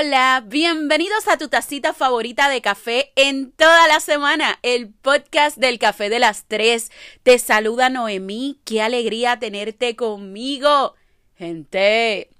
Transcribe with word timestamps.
Hola, 0.00 0.44
bienvenidos 0.46 1.26
a 1.26 1.38
tu 1.38 1.48
tacita 1.48 1.92
favorita 1.92 2.48
de 2.48 2.60
café 2.60 3.10
en 3.16 3.50
toda 3.50 3.88
la 3.88 3.98
semana, 3.98 4.60
el 4.62 4.90
podcast 4.90 5.56
del 5.56 5.80
café 5.80 6.08
de 6.08 6.20
las 6.20 6.44
tres. 6.44 6.92
Te 7.24 7.40
saluda 7.40 7.90
Noemí, 7.90 8.60
qué 8.64 8.80
alegría 8.80 9.40
tenerte 9.40 9.96
conmigo. 9.96 10.94
Gente, 11.34 12.30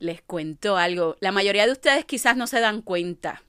les 0.00 0.20
cuento 0.22 0.76
algo, 0.76 1.16
la 1.20 1.30
mayoría 1.30 1.64
de 1.64 1.70
ustedes 1.70 2.04
quizás 2.04 2.36
no 2.36 2.48
se 2.48 2.58
dan 2.58 2.82
cuenta, 2.82 3.44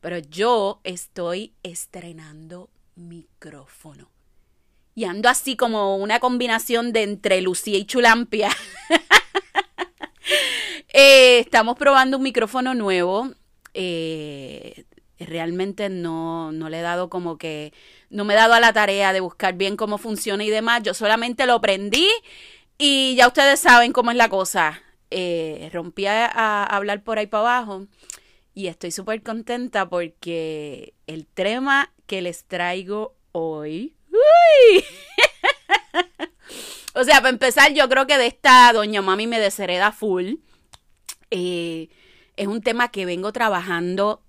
pero 0.00 0.18
yo 0.18 0.80
estoy 0.84 1.54
estrenando 1.64 2.70
micrófono. 2.94 4.12
Y 4.94 5.06
ando 5.06 5.28
así 5.28 5.56
como 5.56 5.96
una 5.96 6.20
combinación 6.20 6.92
de 6.92 7.02
entre 7.02 7.40
Lucía 7.40 7.78
y 7.78 7.86
Chulampia. 7.86 8.50
Eh, 10.92 11.38
estamos 11.38 11.76
probando 11.76 12.18
un 12.18 12.22
micrófono 12.22 12.74
nuevo. 12.74 13.30
Eh, 13.74 14.84
realmente 15.18 15.88
no, 15.88 16.52
no 16.52 16.68
le 16.68 16.80
he 16.80 16.82
dado 16.82 17.08
como 17.08 17.38
que, 17.38 17.72
no 18.10 18.24
me 18.24 18.34
he 18.34 18.36
dado 18.36 18.54
a 18.54 18.60
la 18.60 18.72
tarea 18.72 19.12
de 19.12 19.20
buscar 19.20 19.54
bien 19.54 19.76
cómo 19.76 19.98
funciona 19.98 20.44
y 20.44 20.50
demás. 20.50 20.82
Yo 20.82 20.94
solamente 20.94 21.46
lo 21.46 21.60
prendí 21.60 22.08
y 22.78 23.14
ya 23.16 23.26
ustedes 23.26 23.60
saben 23.60 23.92
cómo 23.92 24.10
es 24.10 24.16
la 24.16 24.28
cosa. 24.28 24.82
Eh, 25.10 25.70
rompí 25.72 26.06
a, 26.06 26.64
hablar 26.64 27.02
por 27.02 27.18
ahí 27.18 27.26
para 27.26 27.58
abajo 27.58 27.86
y 28.54 28.66
estoy 28.66 28.90
súper 28.90 29.22
contenta 29.22 29.88
porque 29.88 30.94
el 31.06 31.26
tema 31.26 31.92
que 32.06 32.22
les 32.22 32.44
traigo 32.44 33.14
hoy... 33.32 33.94
¡Uy! 34.10 34.84
o 36.94 37.04
sea, 37.04 37.16
para 37.16 37.30
empezar, 37.30 37.72
yo 37.72 37.88
creo 37.88 38.06
que 38.06 38.18
de 38.18 38.26
esta 38.26 38.70
doña 38.72 39.00
mami 39.00 39.26
me 39.26 39.40
deshereda 39.40 39.92
full. 39.92 40.34
Eh, 41.34 41.88
es 42.36 42.46
un 42.46 42.60
tema 42.60 42.90
que 42.90 43.06
vengo 43.06 43.32
trabajando 43.32 44.22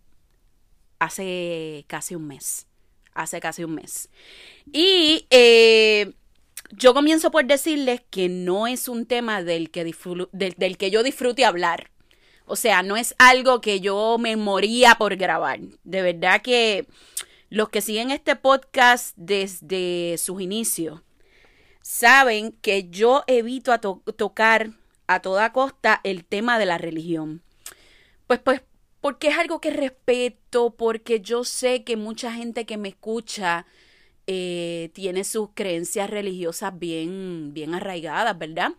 hace 0.99 1.83
casi 1.87 2.15
un 2.15 2.27
mes. 2.27 2.65
Hace 3.13 3.41
casi 3.41 3.65
un 3.65 3.75
mes. 3.75 4.09
Y 4.71 5.27
eh, 5.29 6.13
yo 6.71 6.93
comienzo 6.93 7.29
por 7.29 7.45
decirles 7.45 8.01
que 8.09 8.29
no 8.29 8.67
es 8.67 8.87
un 8.87 9.05
tema 9.05 9.43
del 9.43 9.69
que, 9.69 9.93
del, 10.31 10.77
que 10.77 10.91
yo 10.91 11.03
disfrute 11.03 11.43
hablar. 11.43 11.91
O 12.45 12.55
sea, 12.55 12.83
no 12.83 12.95
es 12.95 13.15
algo 13.19 13.59
que 13.59 13.81
yo 13.81 14.17
me 14.17 14.37
moría 14.37 14.95
por 14.95 15.17
grabar. 15.17 15.59
De 15.83 16.01
verdad 16.01 16.41
que 16.41 16.87
los 17.49 17.67
que 17.67 17.81
siguen 17.81 18.11
este 18.11 18.37
podcast 18.37 19.13
desde 19.17 20.17
sus 20.17 20.41
inicios 20.41 21.01
saben 21.81 22.53
que 22.61 22.89
yo 22.89 23.25
evito 23.27 23.73
a 23.73 23.79
tocar 23.79 24.71
a 25.07 25.21
toda 25.21 25.53
costa 25.53 26.01
el 26.03 26.25
tema 26.25 26.59
de 26.59 26.65
la 26.65 26.77
religión. 26.77 27.41
Pues, 28.27 28.39
pues, 28.39 28.61
porque 29.01 29.27
es 29.27 29.37
algo 29.37 29.59
que 29.59 29.71
respeto, 29.71 30.75
porque 30.75 31.19
yo 31.19 31.43
sé 31.43 31.83
que 31.83 31.97
mucha 31.97 32.31
gente 32.31 32.65
que 32.65 32.77
me 32.77 32.89
escucha 32.89 33.65
eh, 34.27 34.91
tiene 34.93 35.25
sus 35.25 35.49
creencias 35.53 36.09
religiosas 36.09 36.79
bien, 36.79 37.53
bien 37.53 37.73
arraigadas, 37.73 38.37
¿verdad? 38.37 38.71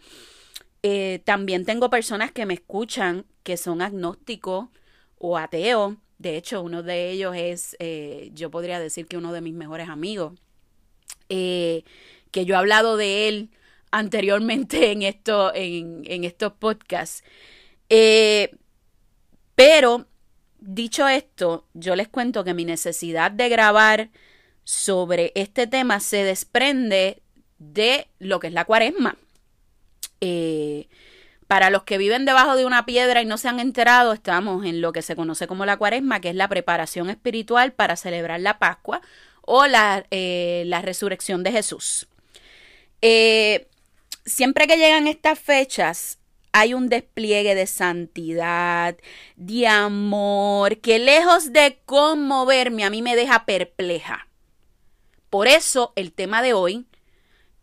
Eh, 0.82 1.20
también 1.24 1.66
tengo 1.66 1.90
personas 1.90 2.32
que 2.32 2.46
me 2.46 2.54
escuchan 2.54 3.26
que 3.42 3.58
son 3.58 3.82
agnósticos 3.82 4.68
o 5.18 5.36
ateos. 5.36 5.96
De 6.16 6.38
hecho, 6.38 6.62
uno 6.62 6.82
de 6.82 7.10
ellos 7.10 7.36
es, 7.36 7.76
eh, 7.78 8.30
yo 8.32 8.50
podría 8.50 8.80
decir 8.80 9.06
que 9.06 9.18
uno 9.18 9.32
de 9.32 9.42
mis 9.42 9.54
mejores 9.54 9.90
amigos, 9.90 10.32
que 11.28 11.84
yo 12.32 12.54
he 12.54 12.58
hablado 12.58 12.96
de 12.96 13.28
él 13.28 13.50
anteriormente 13.94 14.90
en, 14.90 15.02
esto, 15.02 15.52
en, 15.54 16.24
estos 16.24 16.52
podcasts. 16.54 17.22
Eh, 17.88 18.56
pero, 19.54 20.06
dicho 20.58 21.06
esto, 21.06 21.68
yo 21.74 21.94
les 21.94 22.08
cuento 22.08 22.42
que 22.42 22.54
mi 22.54 22.64
necesidad 22.64 23.30
de 23.30 23.48
grabar 23.48 24.10
sobre 24.64 25.30
este 25.36 25.68
tema 25.68 26.00
se 26.00 26.24
desprende 26.24 27.22
de 27.58 28.08
lo 28.18 28.40
que 28.40 28.48
es 28.48 28.52
la 28.52 28.64
cuaresma. 28.64 29.16
Eh, 30.20 30.88
para 31.46 31.70
los 31.70 31.84
que 31.84 31.96
viven 31.96 32.24
debajo 32.24 32.56
de 32.56 32.66
una 32.66 32.86
piedra 32.86 33.22
y 33.22 33.26
no 33.26 33.38
se 33.38 33.48
han 33.48 33.60
enterado, 33.60 34.12
estamos 34.12 34.64
en 34.64 34.80
lo 34.80 34.92
que 34.92 35.02
se 35.02 35.14
conoce 35.14 35.46
como 35.46 35.66
la 35.66 35.76
cuaresma, 35.76 36.20
que 36.20 36.30
es 36.30 36.34
la 36.34 36.48
preparación 36.48 37.10
espiritual 37.10 37.72
para 37.72 37.94
celebrar 37.94 38.40
la 38.40 38.58
Pascua 38.58 39.02
o 39.42 39.68
la, 39.68 40.04
eh, 40.10 40.64
la 40.66 40.82
resurrección 40.82 41.44
de 41.44 41.52
Jesús. 41.52 42.08
Siempre 44.24 44.66
que 44.66 44.76
llegan 44.76 45.06
estas 45.06 45.38
fechas, 45.38 46.18
hay 46.52 46.72
un 46.72 46.88
despliegue 46.88 47.54
de 47.54 47.66
santidad, 47.66 48.96
de 49.36 49.66
amor, 49.66 50.78
que 50.78 50.98
lejos 50.98 51.52
de 51.52 51.80
conmoverme, 51.84 52.84
a 52.84 52.90
mí 52.90 53.02
me 53.02 53.16
deja 53.16 53.44
perpleja. 53.44 54.28
Por 55.30 55.48
eso 55.48 55.92
el 55.96 56.12
tema 56.12 56.42
de 56.42 56.52
hoy, 56.52 56.86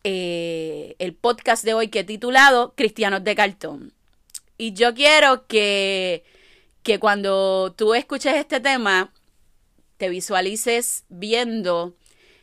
eh, 0.03 0.95
el 0.99 1.13
podcast 1.13 1.63
de 1.63 1.73
hoy 1.73 1.88
que 1.88 1.99
he 1.99 2.03
titulado 2.03 2.73
Cristianos 2.75 3.23
de 3.23 3.35
Cartón. 3.35 3.93
Y 4.57 4.73
yo 4.73 4.93
quiero 4.93 5.47
que, 5.47 6.25
que 6.83 6.99
cuando 6.99 7.73
tú 7.78 7.93
escuches 7.93 8.35
este 8.35 8.59
tema, 8.59 9.13
te 9.95 10.09
visualices 10.09 11.05
viendo 11.07 11.95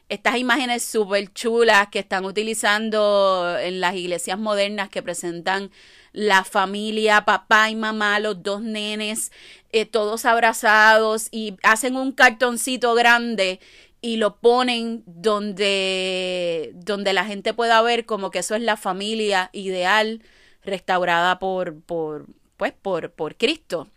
estas 0.09 0.39
imágenes 0.39 0.83
súper 0.83 1.33
chulas 1.33 1.89
que 1.89 1.99
están 1.99 2.25
utilizando 2.25 3.57
en 3.59 3.81
las 3.81 3.95
iglesias 3.95 4.39
modernas 4.39 4.89
que 4.89 5.03
presentan 5.03 5.71
la 6.13 6.45
familia, 6.45 7.25
papá 7.25 7.71
y 7.71 7.77
mamá, 7.77 8.19
los 8.19 8.43
dos 8.43 8.63
nenes, 8.63 9.31
eh, 9.71 9.85
todos 9.85 10.25
abrazados 10.25 11.29
y 11.31 11.57
hacen 11.63 11.97
un 11.97 12.13
cartoncito 12.13 12.95
grande 12.95 13.61
y 14.01 14.17
lo 14.17 14.37
ponen 14.37 15.03
donde, 15.07 16.73
donde 16.75 17.13
la 17.13 17.25
gente 17.25 17.53
pueda 17.53 17.83
ver 17.83 18.07
como 18.07 18.31
que 18.31 18.39
eso 18.39 18.55
es 18.55 18.63
la 18.63 18.77
familia 18.77 19.51
ideal 19.53 20.23
restaurada 20.65 21.39
por, 21.39 21.81
por, 21.83 22.27
pues, 22.57 22.73
por, 22.73 23.11
por 23.13 23.37
Cristo. 23.37 23.89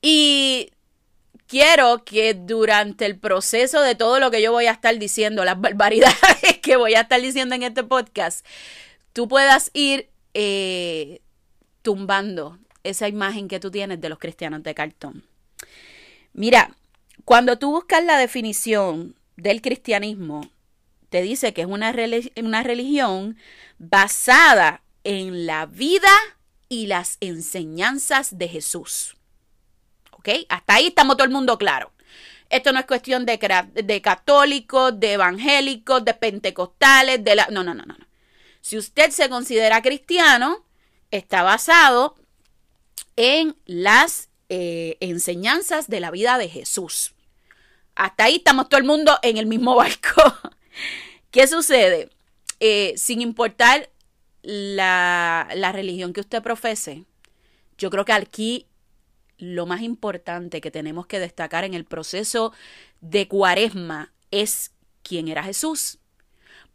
Y 0.00 0.70
quiero 1.52 2.02
que 2.02 2.32
durante 2.32 3.04
el 3.04 3.18
proceso 3.18 3.82
de 3.82 3.94
todo 3.94 4.18
lo 4.20 4.30
que 4.30 4.40
yo 4.40 4.52
voy 4.52 4.64
a 4.64 4.70
estar 4.70 4.98
diciendo, 4.98 5.44
las 5.44 5.60
barbaridades 5.60 6.16
que 6.62 6.76
voy 6.76 6.94
a 6.94 7.02
estar 7.02 7.20
diciendo 7.20 7.54
en 7.54 7.62
este 7.62 7.84
podcast, 7.84 8.46
tú 9.12 9.28
puedas 9.28 9.70
ir 9.74 10.08
eh, 10.32 11.20
tumbando 11.82 12.58
esa 12.84 13.06
imagen 13.06 13.48
que 13.48 13.60
tú 13.60 13.70
tienes 13.70 14.00
de 14.00 14.08
los 14.08 14.18
cristianos 14.18 14.62
de 14.62 14.74
cartón. 14.74 15.24
Mira, 16.32 16.74
cuando 17.26 17.58
tú 17.58 17.70
buscas 17.70 18.02
la 18.02 18.16
definición 18.16 19.14
del 19.36 19.60
cristianismo, 19.60 20.50
te 21.10 21.20
dice 21.20 21.52
que 21.52 21.60
es 21.60 21.68
una, 21.68 21.94
una 22.36 22.62
religión 22.62 23.36
basada 23.78 24.80
en 25.04 25.44
la 25.44 25.66
vida 25.66 26.08
y 26.70 26.86
las 26.86 27.18
enseñanzas 27.20 28.38
de 28.38 28.48
Jesús. 28.48 29.16
Hasta 30.48 30.74
ahí 30.74 30.88
estamos 30.88 31.16
todo 31.16 31.24
el 31.24 31.32
mundo 31.32 31.58
claro. 31.58 31.92
Esto 32.52 32.72
no 32.72 32.78
es 32.78 32.86
cuestión 32.86 33.24
de, 33.24 33.38
católicos, 34.02 35.00
de 35.00 35.14
evangélicos, 35.14 36.04
de 36.04 36.12
pentecostales, 36.12 37.24
de 37.24 37.34
la... 37.34 37.46
No, 37.50 37.64
no, 37.64 37.72
no, 37.72 37.84
no. 37.84 37.96
Si 38.60 38.76
usted 38.76 39.10
se 39.10 39.30
considera 39.30 39.80
cristiano, 39.80 40.64
está 41.10 41.42
basado 41.42 42.14
en 43.16 43.56
las 43.64 44.28
eh, 44.50 44.98
enseñanzas 45.00 45.88
de 45.88 46.00
la 46.00 46.10
vida 46.10 46.36
de 46.36 46.48
Jesús. 46.50 47.14
Hasta 47.94 48.24
ahí 48.24 48.36
estamos 48.36 48.68
todo 48.68 48.78
el 48.78 48.86
mundo 48.86 49.18
en 49.22 49.38
el 49.38 49.46
mismo 49.46 49.74
barco. 49.76 50.22
¿Qué 51.30 51.46
sucede? 51.46 52.10
Eh, 52.60 52.92
sin 52.98 53.22
importar 53.22 53.88
la 54.42 55.72
religión 55.72 56.12
que 56.12 56.20
usted 56.20 56.42
profese, 56.42 57.06
yo 57.78 57.88
creo 57.90 58.04
que 58.04 58.12
aquí 58.12 58.66
lo 59.42 59.66
más 59.66 59.82
importante 59.82 60.60
que 60.60 60.70
tenemos 60.70 61.06
que 61.06 61.18
destacar 61.18 61.64
en 61.64 61.74
el 61.74 61.84
proceso 61.84 62.52
de 63.00 63.26
cuaresma 63.26 64.12
es 64.30 64.70
quién 65.02 65.26
era 65.26 65.42
Jesús. 65.42 65.98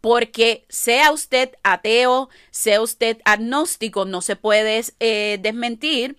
Porque 0.02 0.66
sea 0.68 1.14
usted 1.14 1.52
ateo, 1.64 2.30
sea 2.52 2.82
usted 2.82 3.20
agnóstico, 3.24 4.04
no 4.04 4.22
se 4.22 4.36
puede 4.36 4.84
eh, 5.00 5.40
desmentir 5.42 6.18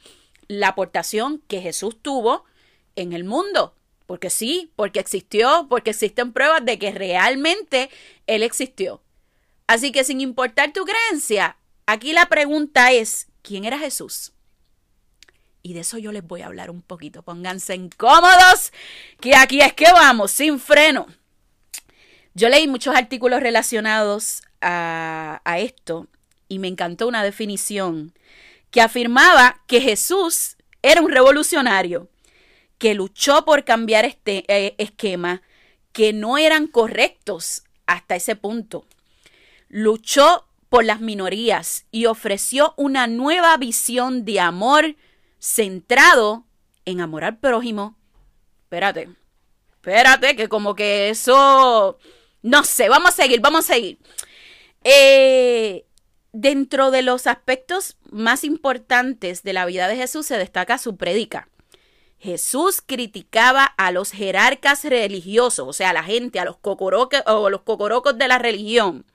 la 0.48 0.68
aportación 0.68 1.42
que 1.48 1.60
Jesús 1.60 1.98
tuvo 2.00 2.44
en 2.96 3.12
el 3.12 3.24
mundo. 3.24 3.74
Porque 4.06 4.30
sí, 4.30 4.72
porque 4.74 5.00
existió, 5.00 5.66
porque 5.68 5.90
existen 5.90 6.32
pruebas 6.32 6.64
de 6.64 6.78
que 6.78 6.92
realmente 6.92 7.90
Él 8.26 8.42
existió. 8.42 9.02
Así 9.66 9.92
que 9.92 10.02
sin 10.02 10.22
importar 10.22 10.72
tu 10.72 10.86
creencia, 10.86 11.58
aquí 11.84 12.14
la 12.14 12.26
pregunta 12.30 12.90
es, 12.90 13.28
¿quién 13.42 13.66
era 13.66 13.78
Jesús? 13.78 14.32
Y 15.62 15.74
de 15.74 15.80
eso 15.80 15.98
yo 15.98 16.12
les 16.12 16.26
voy 16.26 16.42
a 16.42 16.46
hablar 16.46 16.70
un 16.70 16.82
poquito. 16.82 17.22
Pónganse 17.22 17.74
incómodos, 17.74 18.72
que 19.20 19.34
aquí 19.34 19.60
es 19.60 19.72
que 19.74 19.90
vamos, 19.92 20.30
sin 20.30 20.58
freno. 20.58 21.06
Yo 22.34 22.48
leí 22.48 22.68
muchos 22.68 22.94
artículos 22.94 23.40
relacionados 23.40 24.42
a, 24.60 25.40
esto 25.58 26.06
y 26.48 26.58
me 26.58 26.68
encantó 26.68 27.08
una 27.08 27.24
definición 27.24 28.12
que 28.70 28.80
afirmaba 28.80 29.60
que 29.66 29.80
Jesús 29.80 30.56
Era 30.82 31.00
un 31.00 31.10
revolucionario 31.10 32.08
que 32.78 32.94
luchó 32.94 33.44
por 33.44 33.64
cambiar 33.64 34.04
este 34.04 34.44
eh, 34.46 34.74
esquema 34.78 35.42
que 35.92 36.12
no 36.12 36.38
eran 36.38 36.68
correctos 36.68 37.64
hasta 37.86 38.14
ese 38.14 38.36
punto. 38.36 38.86
Luchó 39.68 40.46
por 40.68 40.84
las 40.84 41.00
minorías 41.00 41.86
y 41.90 42.06
ofreció 42.06 42.74
una 42.76 43.08
nueva 43.08 43.56
visión 43.56 44.24
de 44.24 44.38
amor 44.38 44.94
centrado 45.38 46.44
en 46.84 47.00
amor 47.00 47.24
al 47.24 47.38
prójimo. 47.38 47.96
Espérate, 48.62 49.08
espérate, 49.72 50.36
que 50.36 50.48
como 50.48 50.74
que 50.74 51.10
eso... 51.10 51.98
No 52.42 52.64
sé, 52.64 52.88
vamos 52.88 53.10
a 53.10 53.22
seguir, 53.22 53.40
vamos 53.40 53.64
a 53.64 53.74
seguir. 53.74 53.98
Eh, 54.84 55.86
dentro 56.32 56.90
de 56.90 57.02
los 57.02 57.26
aspectos 57.26 57.96
más 58.10 58.44
importantes 58.44 59.42
de 59.42 59.52
la 59.52 59.66
vida 59.66 59.88
de 59.88 59.96
Jesús 59.96 60.26
se 60.26 60.38
destaca 60.38 60.78
su 60.78 60.96
prédica. 60.96 61.48
Jesús 62.18 62.82
criticaba 62.84 63.64
a 63.64 63.92
los 63.92 64.10
jerarcas 64.10 64.84
religiosos, 64.84 65.68
o 65.68 65.72
sea, 65.72 65.90
a 65.90 65.92
la 65.92 66.02
gente, 66.02 66.40
a 66.40 66.44
los 66.44 66.56
cocorocos 66.56 67.22
o 67.26 67.48
los 67.48 67.62
cocorocos 67.62 68.18
de 68.18 68.28
la 68.28 68.38
religión. 68.38 69.06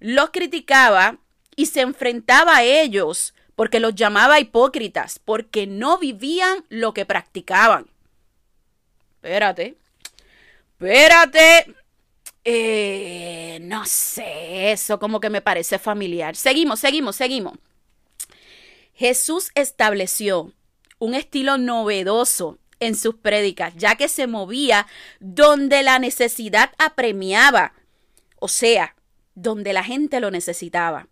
Los 0.00 0.30
criticaba 0.30 1.18
y 1.56 1.66
se 1.66 1.80
enfrentaba 1.80 2.56
a 2.56 2.62
ellos 2.62 3.34
porque 3.56 3.80
los 3.80 3.94
llamaba 3.94 4.38
hipócritas, 4.38 5.18
porque 5.18 5.66
no 5.66 5.98
vivían 5.98 6.64
lo 6.68 6.94
que 6.94 7.06
practicaban. 7.06 7.86
Espérate, 9.16 9.76
espérate. 10.72 11.74
Eh, 12.44 13.58
no 13.62 13.84
sé, 13.86 14.70
eso 14.70 15.00
como 15.00 15.18
que 15.18 15.30
me 15.30 15.40
parece 15.40 15.80
familiar. 15.80 16.36
Seguimos, 16.36 16.78
seguimos, 16.78 17.16
seguimos. 17.16 17.54
Jesús 18.94 19.50
estableció 19.54 20.52
un 20.98 21.14
estilo 21.14 21.58
novedoso 21.58 22.58
en 22.78 22.94
sus 22.94 23.16
prédicas, 23.16 23.74
ya 23.76 23.96
que 23.96 24.08
se 24.08 24.26
movía 24.26 24.86
donde 25.18 25.82
la 25.82 25.98
necesidad 25.98 26.72
apremiaba, 26.78 27.72
o 28.38 28.48
sea, 28.48 28.94
donde 29.34 29.72
la 29.72 29.82
gente 29.82 30.20
lo 30.20 30.30
necesitaba, 30.30 31.08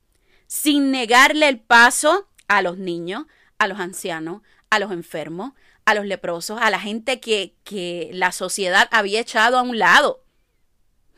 sin 0.47 0.91
negarle 0.91 1.49
el 1.49 1.59
paso 1.59 2.29
a 2.49 2.63
los 2.63 2.79
niños, 2.79 3.25
a 3.59 3.67
los 3.67 3.79
ancianos, 3.79 4.43
a 4.71 4.79
los 4.79 4.93
enfermos, 4.93 5.53
a 5.85 5.95
los 5.95 6.07
leprosos, 6.07 6.59
a 6.61 6.71
la 6.71 6.81
gente 6.81 7.21
que, 7.21 7.55
que 7.65 8.11
la 8.13 8.33
sociedad 8.33 8.89
había 8.91 9.21
echado 9.21 9.59
a 9.59 9.63
un 9.63 9.79
lado. 9.79 10.23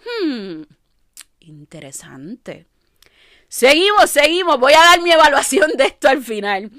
Hmm, 0.04 0.62
interesante. 1.40 2.66
Seguimos, 3.48 4.10
seguimos. 4.10 4.58
Voy 4.58 4.72
a 4.72 4.78
dar 4.80 5.02
mi 5.02 5.12
evaluación 5.12 5.70
de 5.76 5.84
esto 5.84 6.08
al 6.08 6.22
final. 6.22 6.70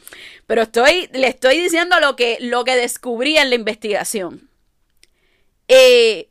Pero 0.46 0.64
estoy, 0.64 1.10
le 1.14 1.28
estoy 1.28 1.60
diciendo 1.60 2.00
lo 2.00 2.16
que, 2.16 2.38
lo 2.42 2.64
que 2.64 2.76
descubrí 2.76 3.38
en 3.38 3.50
la 3.50 3.56
investigación. 3.56 4.50
Eh, 5.68 6.30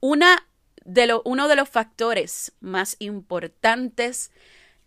una 0.00 0.46
de 0.84 1.20
uno 1.24 1.48
de 1.48 1.56
los 1.56 1.68
factores 1.68 2.52
más 2.60 2.96
importantes 3.00 4.30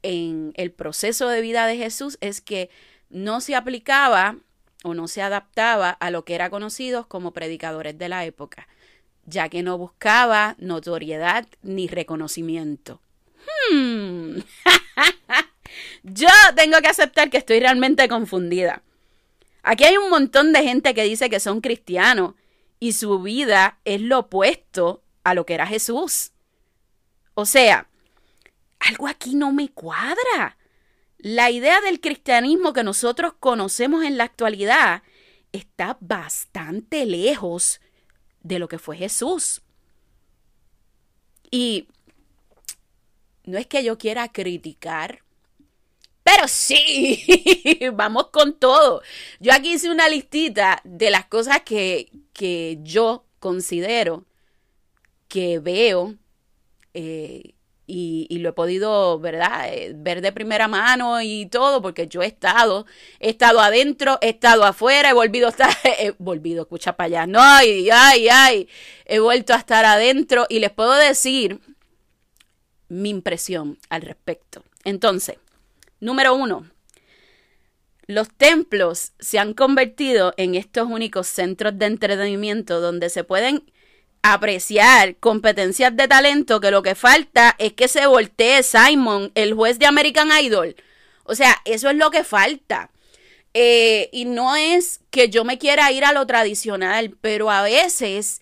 en 0.04 0.54
el 0.56 0.72
proceso 0.72 1.30
de 1.30 1.42
vida 1.42 1.66
de 1.66 1.78
Jesús 1.78 2.18
es 2.22 2.42
que 2.42 2.70
no 3.10 3.42
se 3.42 3.56
aplicaba 3.56 4.38
o 4.84 4.94
no 4.94 5.08
se 5.08 5.22
adaptaba 5.22 5.90
a 5.90 6.12
lo 6.12 6.24
que 6.24 6.36
era 6.36 6.50
conocidos 6.50 7.06
como 7.08 7.34
predicadores 7.34 7.98
de 7.98 8.10
la 8.10 8.26
época, 8.26 8.68
ya 9.26 9.50
que 9.50 9.64
no 9.64 9.78
buscaba 9.78 10.56
notoriedad 10.60 11.48
ni 11.62 11.88
reconocimiento. 11.88 13.02
Hmm. 13.72 14.38
Yo 16.04 16.28
tengo 16.56 16.80
que 16.82 16.88
aceptar 16.88 17.30
que 17.30 17.38
estoy 17.38 17.60
realmente 17.60 18.08
confundida. 18.08 18.82
Aquí 19.64 19.84
hay 19.84 19.98
un 19.98 20.10
montón 20.10 20.54
de 20.54 20.64
gente 20.64 20.94
que 20.94 21.04
dice 21.04 21.30
que 21.30 21.40
son 21.40 21.62
cristianos 21.62 22.36
y 22.80 22.94
su 22.94 23.22
vida 23.22 23.80
es 23.84 24.02
lo 24.02 24.20
opuesto 24.20 25.04
a 25.24 25.34
lo 25.34 25.46
que 25.46 25.56
era 25.56 25.68
Jesús. 25.68 26.32
O 27.34 27.46
sea, 27.46 27.89
algo 28.80 29.08
aquí 29.08 29.36
no 29.36 29.52
me 29.52 29.70
cuadra. 29.70 30.58
La 31.18 31.52
idea 31.52 31.82
del 31.82 32.00
cristianismo 32.00 32.74
que 32.74 32.84
nosotros 32.84 33.34
conocemos 33.40 34.06
en 34.06 34.18
la 34.18 34.24
actualidad 34.24 35.04
está 35.52 35.98
bastante 36.00 37.06
lejos 37.06 37.82
de 38.42 38.60
lo 38.60 38.68
que 38.68 38.80
fue 38.80 38.98
Jesús. 38.98 39.62
Y 41.52 41.88
no 43.44 43.58
es 43.58 43.68
que 43.68 43.84
yo 43.84 43.98
quiera 43.98 44.32
criticar, 44.32 45.24
pero 46.24 46.48
sí, 46.48 47.26
vamos 47.94 48.28
con 48.28 48.54
todo. 48.54 49.02
Yo 49.40 49.52
aquí 49.52 49.74
hice 49.74 49.90
una 49.90 50.08
listita 50.08 50.82
de 50.84 51.10
las 51.10 51.26
cosas 51.26 51.62
que, 51.64 52.12
que 52.34 52.78
yo 52.82 53.26
considero 53.40 54.26
que 55.28 55.60
veo 55.60 56.16
eh, 56.94 57.56
y, 57.90 58.38
lo 58.40 58.50
he 58.50 58.54
podido, 58.54 59.20
¿verdad? 59.20 59.74
Eh, 59.74 59.94
ver 59.96 60.22
de 60.22 60.32
primera 60.32 60.68
mano 60.68 61.22
y 61.22 61.48
todo, 61.48 61.82
porque 61.82 62.08
yo 62.08 62.22
he 62.22 62.28
estado, 62.28 62.86
he 63.20 63.30
estado 63.30 63.60
adentro, 63.60 64.20
he 64.22 64.30
estado 64.30 64.64
afuera, 64.64 65.10
he 65.10 65.14
volvido 65.14 65.48
a 65.48 65.50
estar, 65.50 65.76
he 65.84 66.14
volvido, 66.20 66.62
escucha 66.62 66.96
para 66.96 67.08
allá, 67.08 67.28
no, 67.28 67.40
ay, 67.42 67.90
ay, 67.92 68.28
ay, 68.30 68.70
he 69.06 69.20
vuelto 69.20 69.54
a 69.54 69.58
estar 69.58 69.86
adentro 69.86 70.46
y 70.50 70.60
les 70.60 70.72
puedo 70.72 70.94
decir 70.94 71.60
mi 72.90 73.10
impresión 73.10 73.80
al 73.90 74.04
respecto. 74.04 74.64
Entonces, 74.84 75.38
número 76.00 76.36
uno, 76.36 76.70
los 78.08 78.30
templos 78.30 79.14
se 79.20 79.40
han 79.40 79.54
convertido 79.54 80.34
en 80.38 80.56
estos 80.56 80.88
únicos 80.88 81.28
centros 81.28 81.78
de 81.78 81.86
entretenimiento 81.86 82.82
donde 82.82 83.10
se 83.10 83.24
pueden 83.24 83.64
apreciar 84.22 85.16
competencias 85.18 85.96
de 85.96 86.08
talento 86.08 86.60
que 86.60 86.72
lo 86.72 86.84
que 86.84 86.96
falta 86.96 87.56
es 87.58 87.74
que 87.74 87.88
se 87.88 88.06
voltee 88.06 88.64
Simon, 88.64 89.32
el 89.36 89.54
juez 89.54 89.80
de 89.80 89.86
American 89.86 90.30
Idol. 90.42 90.76
O 91.24 91.36
sea, 91.36 91.62
eso 91.66 91.90
es 91.90 91.96
lo 91.96 92.12
que 92.12 92.24
falta. 92.24 92.92
Eh, 93.54 94.10
y 94.12 94.26
no 94.26 94.56
es 94.56 95.02
que 95.10 95.30
yo 95.30 95.44
me 95.44 95.58
quiera 95.58 95.92
ir 95.92 96.06
a 96.06 96.14
lo 96.14 96.26
tradicional, 96.28 97.18
pero 97.22 97.50
a 97.50 97.64
veces 97.64 98.42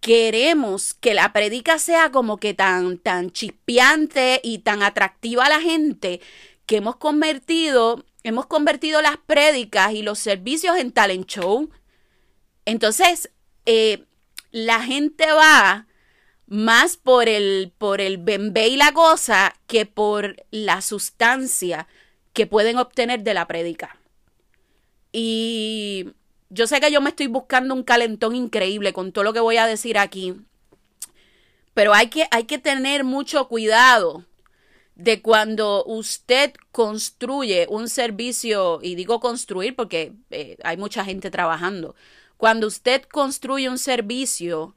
queremos 0.00 0.94
que 0.94 1.14
la 1.14 1.32
predica 1.32 1.78
sea 1.78 2.10
como 2.10 2.36
que 2.36 2.54
tan, 2.54 2.98
tan 2.98 3.30
chispeante 3.30 4.40
y 4.44 4.58
tan 4.58 4.82
atractiva 4.82 5.46
a 5.46 5.48
la 5.48 5.60
gente 5.60 6.20
que 6.66 6.76
hemos 6.76 6.96
convertido, 6.96 8.04
hemos 8.22 8.46
convertido 8.46 9.00
las 9.02 9.16
prédicas 9.16 9.92
y 9.92 10.02
los 10.02 10.18
servicios 10.18 10.76
en 10.76 10.92
talent 10.92 11.26
show. 11.26 11.70
Entonces, 12.64 13.30
eh, 13.66 14.04
la 14.54 14.80
gente 14.82 15.26
va 15.32 15.88
más 16.46 16.96
por 16.96 17.28
el, 17.28 17.72
por 17.76 18.00
el 18.00 18.18
bembé 18.18 18.68
y 18.68 18.76
la 18.76 18.92
cosa 18.92 19.52
que 19.66 19.84
por 19.84 20.36
la 20.52 20.80
sustancia 20.80 21.88
que 22.32 22.46
pueden 22.46 22.78
obtener 22.78 23.24
de 23.24 23.34
la 23.34 23.48
prédica. 23.48 23.98
Y 25.10 26.10
yo 26.50 26.68
sé 26.68 26.78
que 26.78 26.92
yo 26.92 27.00
me 27.00 27.10
estoy 27.10 27.26
buscando 27.26 27.74
un 27.74 27.82
calentón 27.82 28.36
increíble 28.36 28.92
con 28.92 29.10
todo 29.10 29.24
lo 29.24 29.32
que 29.32 29.40
voy 29.40 29.56
a 29.56 29.66
decir 29.66 29.98
aquí, 29.98 30.36
pero 31.74 31.92
hay 31.92 32.06
que, 32.06 32.28
hay 32.30 32.44
que 32.44 32.58
tener 32.58 33.02
mucho 33.02 33.48
cuidado 33.48 34.24
de 34.94 35.20
cuando 35.20 35.84
usted 35.84 36.52
construye 36.70 37.66
un 37.68 37.88
servicio, 37.88 38.78
y 38.82 38.94
digo 38.94 39.18
construir 39.18 39.74
porque 39.74 40.12
eh, 40.30 40.58
hay 40.62 40.76
mucha 40.76 41.04
gente 41.04 41.32
trabajando, 41.32 41.96
cuando 42.36 42.66
usted 42.66 43.02
construye 43.02 43.68
un 43.68 43.78
servicio 43.78 44.74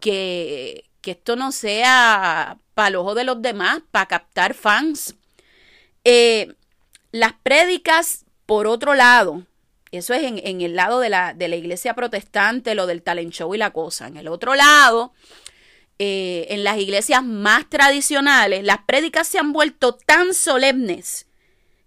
que, 0.00 0.90
que 1.00 1.12
esto 1.12 1.36
no 1.36 1.52
sea 1.52 2.58
para 2.74 2.88
el 2.88 2.96
ojo 2.96 3.14
de 3.14 3.24
los 3.24 3.42
demás, 3.42 3.82
para 3.90 4.06
captar 4.06 4.54
fans. 4.54 5.14
Eh, 6.04 6.54
las 7.10 7.34
prédicas, 7.34 8.24
por 8.46 8.66
otro 8.66 8.94
lado, 8.94 9.44
eso 9.90 10.14
es 10.14 10.22
en, 10.22 10.60
el 10.62 10.74
lado 10.74 11.00
de 11.00 11.10
la, 11.10 11.34
de 11.34 11.48
la, 11.48 11.56
iglesia 11.56 11.94
protestante, 11.94 12.74
lo 12.74 12.86
del 12.86 13.02
talent 13.02 13.32
show 13.32 13.54
y 13.54 13.58
la 13.58 13.70
cosa. 13.70 14.06
En 14.06 14.16
el 14.16 14.28
otro 14.28 14.54
lado, 14.54 15.12
eh, 15.98 16.46
en 16.48 16.64
las 16.64 16.78
iglesias 16.78 17.22
más 17.22 17.68
tradicionales, 17.68 18.64
las 18.64 18.78
prédicas 18.84 19.28
se 19.28 19.38
han 19.38 19.52
vuelto 19.52 19.94
tan 19.94 20.32
solemnes 20.32 21.26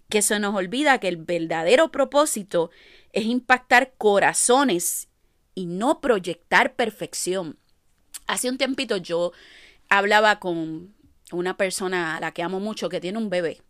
que 0.10 0.22
se 0.22 0.40
nos 0.40 0.56
olvida 0.56 1.00
que 1.00 1.08
el 1.08 1.18
verdadero 1.18 1.92
propósito 1.92 2.70
es 3.14 3.26
impactar 3.26 3.94
corazones 3.98 5.08
y 5.54 5.66
no 5.66 6.02
proyectar 6.02 6.76
perfección. 6.76 7.58
Hace 8.28 8.50
un 8.50 8.58
tiempito 8.58 8.98
yo 8.98 9.32
hablaba 9.90 10.40
con 10.40 10.94
una 11.32 11.58
persona 11.58 12.18
a 12.18 12.20
la 12.20 12.32
que 12.32 12.44
amo 12.44 12.60
mucho 12.60 12.90
que 12.90 13.02
tiene 13.02 13.18
un 13.18 13.30
bebé 13.30 13.62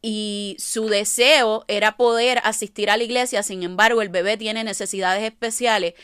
y 0.00 0.56
su 0.58 0.88
deseo 0.88 1.64
era 1.68 1.96
poder 1.96 2.40
asistir 2.44 2.90
a 2.90 2.96
la 2.96 3.04
iglesia, 3.04 3.42
sin 3.42 3.62
embargo 3.62 4.02
el 4.02 4.08
bebé 4.08 4.36
tiene 4.36 4.62
necesidades 4.64 5.24
especiales 5.24 5.94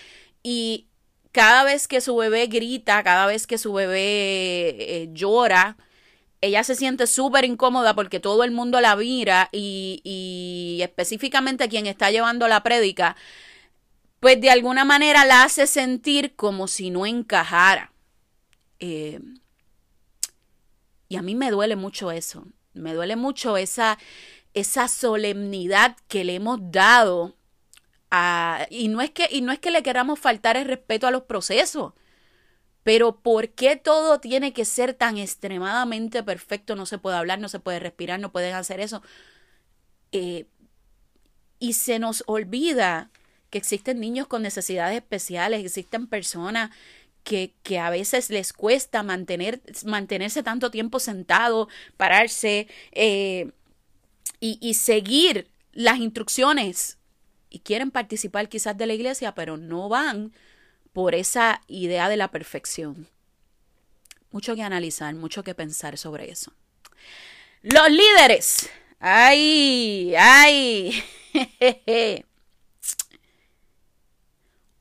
y 0.42 0.88
cada 1.32 1.64
vez 1.64 1.88
que 1.88 2.00
su 2.00 2.16
bebé 2.16 2.46
grita, 2.46 3.02
cada 3.02 3.26
vez 3.26 3.46
que 3.46 3.58
su 3.58 3.72
bebé 3.72 4.76
eh, 4.78 5.08
llora, 5.12 5.76
ella 6.44 6.64
se 6.64 6.74
siente 6.74 7.06
súper 7.06 7.44
incómoda 7.44 7.94
porque 7.94 8.20
todo 8.20 8.44
el 8.44 8.50
mundo 8.50 8.80
la 8.80 8.96
mira 8.96 9.48
y, 9.52 10.00
y 10.04 10.82
específicamente 10.82 11.68
quien 11.68 11.86
está 11.86 12.10
llevando 12.10 12.48
la 12.48 12.62
prédica, 12.62 13.16
pues 14.20 14.40
de 14.40 14.50
alguna 14.50 14.84
manera 14.84 15.24
la 15.24 15.44
hace 15.44 15.66
sentir 15.66 16.34
como 16.34 16.66
si 16.68 16.90
no 16.90 17.06
encajara. 17.06 17.92
Eh, 18.78 19.20
y 21.08 21.16
a 21.16 21.22
mí 21.22 21.34
me 21.34 21.50
duele 21.50 21.76
mucho 21.76 22.10
eso, 22.10 22.46
me 22.72 22.92
duele 22.92 23.16
mucho 23.16 23.56
esa, 23.56 23.98
esa 24.52 24.88
solemnidad 24.88 25.96
que 26.08 26.24
le 26.24 26.34
hemos 26.34 26.58
dado 26.70 27.36
a, 28.10 28.66
y 28.70 28.88
no 28.88 29.00
es 29.00 29.10
que 29.10 29.28
y 29.30 29.40
no 29.42 29.52
es 29.52 29.58
que 29.58 29.70
le 29.70 29.82
queramos 29.82 30.18
faltar 30.18 30.56
el 30.56 30.66
respeto 30.66 31.06
a 31.06 31.10
los 31.10 31.22
procesos, 31.22 31.92
pero 32.84 33.16
¿por 33.16 33.48
qué 33.48 33.76
todo 33.76 34.20
tiene 34.20 34.52
que 34.52 34.66
ser 34.66 34.92
tan 34.92 35.16
extremadamente 35.16 36.22
perfecto? 36.22 36.76
No 36.76 36.84
se 36.86 36.98
puede 36.98 37.16
hablar, 37.16 37.40
no 37.40 37.48
se 37.48 37.58
puede 37.58 37.80
respirar, 37.80 38.20
no 38.20 38.30
pueden 38.30 38.54
hacer 38.54 38.78
eso. 38.78 39.02
Eh, 40.12 40.46
y 41.58 41.72
se 41.72 41.98
nos 41.98 42.22
olvida 42.26 43.10
que 43.48 43.56
existen 43.56 44.00
niños 44.00 44.26
con 44.26 44.42
necesidades 44.42 44.96
especiales, 44.96 45.64
existen 45.64 46.06
personas 46.06 46.70
que, 47.22 47.54
que, 47.62 47.78
a 47.78 47.88
veces 47.88 48.28
les 48.28 48.52
cuesta 48.52 49.02
mantener, 49.02 49.62
mantenerse 49.86 50.42
tanto 50.42 50.70
tiempo 50.70 51.00
sentado, 51.00 51.68
pararse 51.96 52.68
eh, 52.92 53.50
y, 54.40 54.58
y 54.60 54.74
seguir 54.74 55.48
las 55.72 55.98
instrucciones. 56.00 56.98
Y 57.48 57.60
quieren 57.60 57.90
participar 57.90 58.50
quizás 58.50 58.76
de 58.76 58.86
la 58.86 58.92
iglesia, 58.92 59.34
pero 59.34 59.56
no 59.56 59.88
van 59.88 60.32
por 60.94 61.14
esa 61.14 61.60
idea 61.66 62.08
de 62.08 62.16
la 62.16 62.28
perfección. 62.28 63.08
Mucho 64.30 64.54
que 64.54 64.62
analizar, 64.62 65.14
mucho 65.14 65.42
que 65.44 65.54
pensar 65.54 65.98
sobre 65.98 66.30
eso. 66.30 66.52
Los 67.62 67.90
líderes. 67.90 68.70
Ay, 69.00 70.14
ay. 70.16 71.04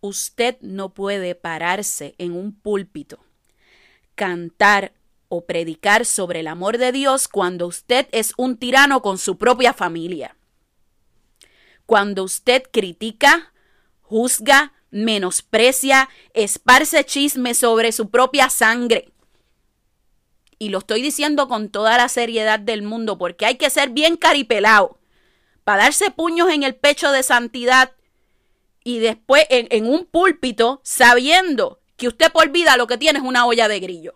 Usted 0.02 0.58
no 0.62 0.94
puede 0.94 1.34
pararse 1.34 2.14
en 2.20 2.34
un 2.34 2.54
púlpito, 2.54 3.20
cantar 4.16 4.94
o 5.30 5.46
predicar 5.46 6.06
sobre 6.06 6.42
el 6.42 6.48
amor 6.48 6.78
de 6.78 6.92
Dios 6.92 7.28
cuando 7.28 7.66
usted 7.66 8.08
es 8.12 8.34
un 8.38 8.58
tirano 8.58 9.02
con 9.02 9.18
su 9.18 9.38
propia 9.38 9.74
familia. 9.74 10.36
Cuando 11.88 12.24
usted 12.24 12.64
critica, 12.72 13.52
juzga, 14.02 14.74
menosprecia, 14.94 16.08
esparce 16.34 17.04
chisme 17.04 17.54
sobre 17.54 17.92
su 17.92 18.10
propia 18.10 18.50
sangre. 18.50 19.10
Y 20.60 20.70
lo 20.70 20.78
estoy 20.78 21.02
diciendo 21.02 21.48
con 21.48 21.70
toda 21.70 21.98
la 21.98 22.08
seriedad 22.08 22.60
del 22.60 22.84
mundo, 22.84 23.18
porque 23.18 23.46
hay 23.46 23.56
que 23.56 23.70
ser 23.70 23.90
bien 23.90 24.16
caripelado 24.16 25.00
para 25.64 25.84
darse 25.84 26.12
puños 26.12 26.50
en 26.50 26.64
el 26.64 26.76
pecho 26.76 27.12
de 27.12 27.24
santidad 27.24 27.92
y 28.84 29.00
después 29.00 29.46
en, 29.50 29.86
un 29.88 30.06
púlpito 30.06 30.82
sabiendo 30.84 31.80
que 31.98 32.08
usted 32.08 32.32
por 32.32 32.50
vida 32.50 32.78
lo 32.78 32.86
que 32.86 32.98
tiene 32.98 33.20
es 33.20 33.26
una 33.26 33.46
olla 33.46 33.68
de 33.68 33.80
grillo. 33.80 34.14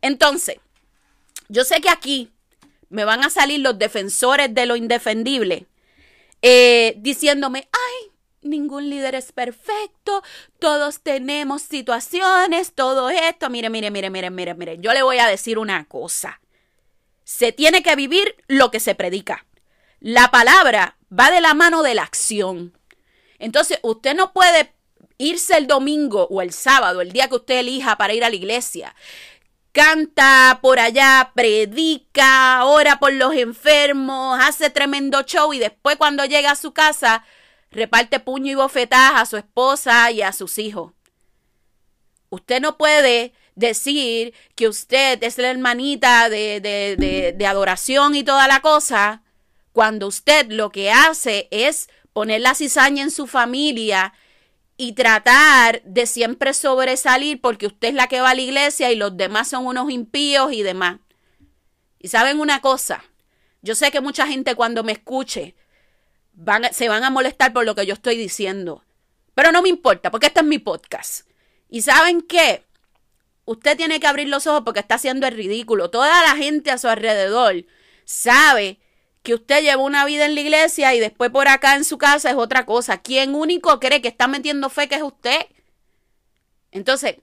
Entonces, 0.00 0.56
yo 1.48 1.64
sé 1.64 1.80
que 1.80 1.90
aquí 1.90 2.30
me 2.88 3.04
van 3.04 3.24
a 3.24 3.30
salir 3.30 3.60
los 3.60 3.78
defensores 3.78 4.54
de 4.54 4.66
lo 4.66 4.76
indefendible 4.76 5.66
eh, 6.40 6.94
diciéndome, 6.98 7.68
ay, 7.72 7.97
ningún 8.42 8.90
líder 8.90 9.14
es 9.14 9.32
perfecto, 9.32 10.22
todos 10.58 11.00
tenemos 11.00 11.62
situaciones, 11.62 12.72
todo 12.74 13.10
esto. 13.10 13.50
Mire, 13.50 13.70
mire, 13.70 13.90
mire, 13.90 14.10
mire, 14.10 14.30
mire, 14.30 14.54
mire, 14.54 14.78
yo 14.78 14.92
le 14.92 15.02
voy 15.02 15.18
a 15.18 15.26
decir 15.26 15.58
una 15.58 15.84
cosa. 15.86 16.40
Se 17.24 17.52
tiene 17.52 17.82
que 17.82 17.96
vivir 17.96 18.36
lo 18.46 18.70
que 18.70 18.80
se 18.80 18.94
predica. 18.94 19.46
La 20.00 20.30
palabra 20.30 20.96
va 21.12 21.30
de 21.30 21.40
la 21.40 21.54
mano 21.54 21.82
de 21.82 21.94
la 21.94 22.02
acción. 22.02 22.78
Entonces, 23.38 23.78
usted 23.82 24.14
no 24.14 24.32
puede 24.32 24.72
irse 25.18 25.56
el 25.56 25.66
domingo 25.66 26.26
o 26.30 26.40
el 26.40 26.52
sábado, 26.52 27.00
el 27.00 27.12
día 27.12 27.28
que 27.28 27.36
usted 27.36 27.58
elija 27.58 27.96
para 27.96 28.14
ir 28.14 28.24
a 28.24 28.30
la 28.30 28.36
iglesia. 28.36 28.94
Canta 29.72 30.60
por 30.62 30.78
allá, 30.78 31.32
predica, 31.34 32.64
ora 32.64 32.98
por 32.98 33.12
los 33.12 33.34
enfermos, 33.34 34.38
hace 34.40 34.70
tremendo 34.70 35.22
show 35.22 35.52
y 35.52 35.58
después 35.58 35.96
cuando 35.96 36.24
llega 36.24 36.52
a 36.52 36.56
su 36.56 36.72
casa 36.72 37.24
reparte 37.70 38.20
puño 38.20 38.52
y 38.52 38.54
bofetadas 38.54 39.20
a 39.20 39.26
su 39.26 39.36
esposa 39.36 40.10
y 40.10 40.22
a 40.22 40.32
sus 40.32 40.58
hijos. 40.58 40.92
Usted 42.30 42.60
no 42.60 42.76
puede 42.76 43.32
decir 43.54 44.34
que 44.54 44.68
usted 44.68 45.22
es 45.22 45.38
la 45.38 45.50
hermanita 45.50 46.28
de, 46.28 46.60
de, 46.60 46.96
de, 46.96 47.32
de, 47.32 47.46
adoración 47.46 48.14
y 48.14 48.22
toda 48.22 48.46
la 48.46 48.60
cosa, 48.60 49.22
cuando 49.72 50.06
usted 50.06 50.50
lo 50.50 50.70
que 50.70 50.90
hace 50.90 51.48
es 51.50 51.88
poner 52.12 52.40
la 52.40 52.54
cizaña 52.54 53.02
en 53.02 53.10
su 53.10 53.26
familia 53.26 54.12
y 54.76 54.92
tratar 54.92 55.82
de 55.82 56.06
siempre 56.06 56.54
sobresalir 56.54 57.40
porque 57.40 57.66
usted 57.66 57.88
es 57.88 57.94
la 57.94 58.06
que 58.06 58.20
va 58.20 58.30
a 58.30 58.34
la 58.34 58.42
iglesia 58.42 58.92
y 58.92 58.96
los 58.96 59.16
demás 59.16 59.48
son 59.48 59.66
unos 59.66 59.90
impíos 59.90 60.52
y 60.52 60.62
demás. 60.62 60.98
Y 61.98 62.08
saben 62.08 62.38
una 62.38 62.60
cosa, 62.60 63.02
yo 63.60 63.74
sé 63.74 63.90
que 63.90 64.00
mucha 64.00 64.26
gente 64.26 64.54
cuando 64.54 64.84
me 64.84 64.92
escuche 64.92 65.56
se 66.72 66.88
van 66.88 67.04
a 67.04 67.10
molestar 67.10 67.52
por 67.52 67.64
lo 67.64 67.74
que 67.74 67.86
yo 67.86 67.94
estoy 67.94 68.16
diciendo. 68.16 68.84
Pero 69.34 69.52
no 69.52 69.62
me 69.62 69.68
importa, 69.68 70.10
porque 70.10 70.26
este 70.26 70.40
es 70.40 70.46
mi 70.46 70.58
podcast. 70.58 71.28
Y 71.68 71.82
saben 71.82 72.22
qué? 72.22 72.64
Usted 73.44 73.76
tiene 73.76 74.00
que 74.00 74.06
abrir 74.06 74.28
los 74.28 74.46
ojos 74.46 74.62
porque 74.64 74.80
está 74.80 74.96
haciendo 74.96 75.26
el 75.26 75.34
ridículo. 75.34 75.90
Toda 75.90 76.22
la 76.22 76.36
gente 76.36 76.70
a 76.70 76.78
su 76.78 76.88
alrededor 76.88 77.64
sabe 78.04 78.78
que 79.22 79.34
usted 79.34 79.62
lleva 79.62 79.82
una 79.82 80.04
vida 80.04 80.26
en 80.26 80.34
la 80.34 80.40
iglesia 80.40 80.94
y 80.94 81.00
después 81.00 81.30
por 81.30 81.48
acá 81.48 81.74
en 81.76 81.84
su 81.84 81.98
casa 81.98 82.30
es 82.30 82.36
otra 82.36 82.66
cosa. 82.66 83.00
¿Quién 83.00 83.34
único 83.34 83.78
cree 83.80 84.02
que 84.02 84.08
está 84.08 84.28
metiendo 84.28 84.70
fe 84.70 84.88
que 84.88 84.96
es 84.96 85.02
usted? 85.02 85.46
Entonces, 86.70 87.16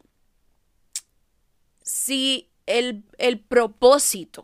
si 1.83 2.49
el, 2.65 3.03
el 3.17 3.39
propósito 3.39 4.43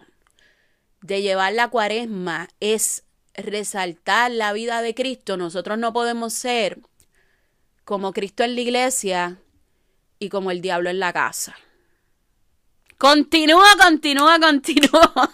de 1.01 1.21
llevar 1.21 1.53
la 1.53 1.69
cuaresma 1.69 2.49
es 2.59 3.03
resaltar 3.35 4.31
la 4.31 4.53
vida 4.53 4.81
de 4.81 4.93
Cristo, 4.93 5.37
nosotros 5.37 5.77
no 5.77 5.93
podemos 5.93 6.33
ser 6.33 6.79
como 7.85 8.13
Cristo 8.13 8.43
en 8.43 8.55
la 8.55 8.61
iglesia 8.61 9.37
y 10.19 10.29
como 10.29 10.51
el 10.51 10.61
diablo 10.61 10.89
en 10.89 10.99
la 10.99 11.13
casa. 11.13 11.55
Continúa, 12.97 13.75
continúa, 13.81 14.39
continúa. 14.39 15.33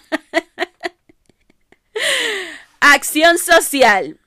Acción 2.80 3.38
social. 3.38 4.18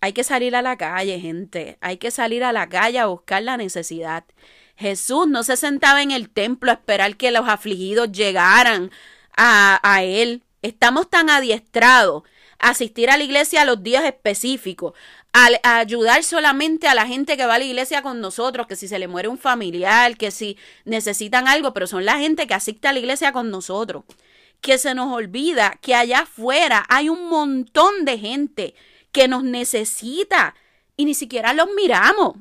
Hay 0.00 0.12
que 0.12 0.24
salir 0.24 0.56
a 0.56 0.62
la 0.62 0.76
calle, 0.76 1.20
gente. 1.20 1.78
Hay 1.80 1.98
que 1.98 2.10
salir 2.10 2.44
a 2.44 2.52
la 2.52 2.68
calle 2.68 2.98
a 2.98 3.06
buscar 3.06 3.42
la 3.42 3.56
necesidad. 3.56 4.24
Jesús 4.76 5.26
no 5.26 5.42
se 5.42 5.56
sentaba 5.56 6.02
en 6.02 6.10
el 6.10 6.30
templo 6.30 6.70
a 6.70 6.74
esperar 6.74 7.16
que 7.16 7.30
los 7.30 7.48
afligidos 7.48 8.12
llegaran 8.12 8.90
a, 9.36 9.78
a 9.82 10.02
él. 10.02 10.42
Estamos 10.62 11.10
tan 11.10 11.28
adiestrados 11.28 12.22
asistir 12.58 13.10
a 13.10 13.16
la 13.16 13.24
iglesia 13.24 13.62
a 13.62 13.64
los 13.64 13.82
días 13.82 14.04
específicos, 14.04 14.94
a, 15.32 15.78
ayudar 15.78 16.24
solamente 16.24 16.88
a 16.88 16.94
la 16.94 17.06
gente 17.06 17.36
que 17.36 17.46
va 17.46 17.54
a 17.56 17.58
la 17.58 17.64
iglesia 17.64 18.02
con 18.02 18.20
nosotros, 18.20 18.66
que 18.66 18.76
si 18.76 18.88
se 18.88 18.98
le 18.98 19.08
muere 19.08 19.28
un 19.28 19.38
familiar, 19.38 20.16
que 20.16 20.30
si 20.30 20.56
necesitan 20.84 21.48
algo, 21.48 21.74
pero 21.74 21.86
son 21.86 22.04
la 22.04 22.18
gente 22.18 22.46
que 22.46 22.54
asiste 22.54 22.88
a 22.88 22.92
la 22.92 22.98
iglesia 22.98 23.32
con 23.32 23.50
nosotros. 23.50 24.04
Que 24.60 24.78
se 24.78 24.94
nos 24.94 25.12
olvida 25.12 25.78
que 25.82 25.94
allá 25.94 26.20
afuera 26.20 26.84
hay 26.88 27.08
un 27.08 27.28
montón 27.28 28.04
de 28.04 28.18
gente 28.18 28.74
que 29.12 29.28
nos 29.28 29.44
necesita 29.44 30.54
y 30.96 31.04
ni 31.04 31.14
siquiera 31.14 31.52
los 31.52 31.68
miramos. 31.76 32.36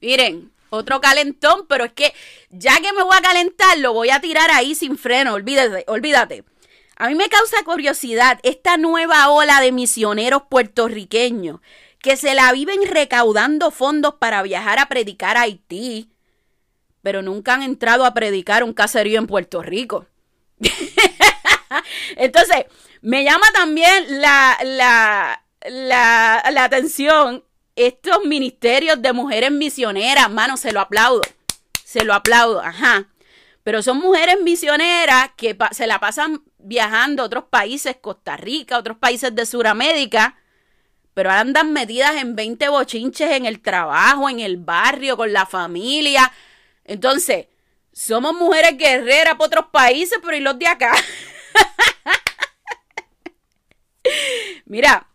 Miren, 0.00 0.52
otro 0.70 1.00
calentón, 1.00 1.66
pero 1.68 1.84
es 1.84 1.92
que 1.92 2.12
ya 2.50 2.76
que 2.80 2.92
me 2.92 3.02
voy 3.02 3.16
a 3.16 3.22
calentar, 3.22 3.78
lo 3.78 3.92
voy 3.92 4.10
a 4.10 4.20
tirar 4.20 4.50
ahí 4.50 4.74
sin 4.74 4.98
freno, 4.98 5.34
olvídate, 5.34 5.84
olvídate. 5.88 6.44
A 7.00 7.06
mí 7.06 7.14
me 7.14 7.28
causa 7.28 7.62
curiosidad 7.62 8.40
esta 8.42 8.76
nueva 8.76 9.30
ola 9.30 9.60
de 9.60 9.70
misioneros 9.70 10.42
puertorriqueños 10.50 11.60
que 12.00 12.16
se 12.16 12.34
la 12.34 12.52
viven 12.52 12.80
recaudando 12.90 13.70
fondos 13.70 14.14
para 14.14 14.42
viajar 14.42 14.80
a 14.80 14.86
predicar 14.86 15.36
a 15.36 15.42
Haití, 15.42 16.10
pero 17.00 17.22
nunca 17.22 17.54
han 17.54 17.62
entrado 17.62 18.04
a 18.04 18.14
predicar 18.14 18.64
un 18.64 18.72
caserío 18.72 19.20
en 19.20 19.28
Puerto 19.28 19.62
Rico. 19.62 20.06
Entonces, 22.16 22.64
me 23.00 23.22
llama 23.22 23.46
también 23.54 24.20
la, 24.20 24.58
la, 24.64 25.44
la, 25.68 26.44
la 26.50 26.64
atención 26.64 27.44
estos 27.76 28.24
ministerios 28.24 29.00
de 29.00 29.12
mujeres 29.12 29.52
misioneras, 29.52 30.28
mano, 30.32 30.56
se 30.56 30.72
lo 30.72 30.80
aplaudo, 30.80 31.22
se 31.84 32.04
lo 32.04 32.12
aplaudo, 32.12 32.60
ajá. 32.60 33.06
Pero 33.68 33.82
son 33.82 33.98
mujeres 33.98 34.40
misioneras 34.40 35.32
que 35.36 35.54
se 35.72 35.86
la 35.86 36.00
pasan 36.00 36.42
viajando 36.56 37.22
a 37.22 37.26
otros 37.26 37.44
países, 37.50 37.98
Costa 38.00 38.34
Rica, 38.34 38.78
otros 38.78 38.96
países 38.96 39.34
de 39.34 39.44
Sudamérica, 39.44 40.38
pero 41.12 41.30
andan 41.30 41.74
metidas 41.74 42.16
en 42.16 42.34
20 42.34 42.66
bochinches 42.70 43.30
en 43.30 43.44
el 43.44 43.60
trabajo, 43.60 44.30
en 44.30 44.40
el 44.40 44.56
barrio, 44.56 45.18
con 45.18 45.34
la 45.34 45.44
familia. 45.44 46.32
Entonces, 46.82 47.48
Somos 47.92 48.32
mujeres 48.32 48.78
guerreras 48.78 49.34
para 49.34 49.44
otros 49.44 49.66
países, 49.70 50.18
pero 50.22 50.34
¿y 50.34 50.40
los 50.40 50.58
de 50.58 50.66
acá? 50.66 50.94
Mira, 54.64 55.10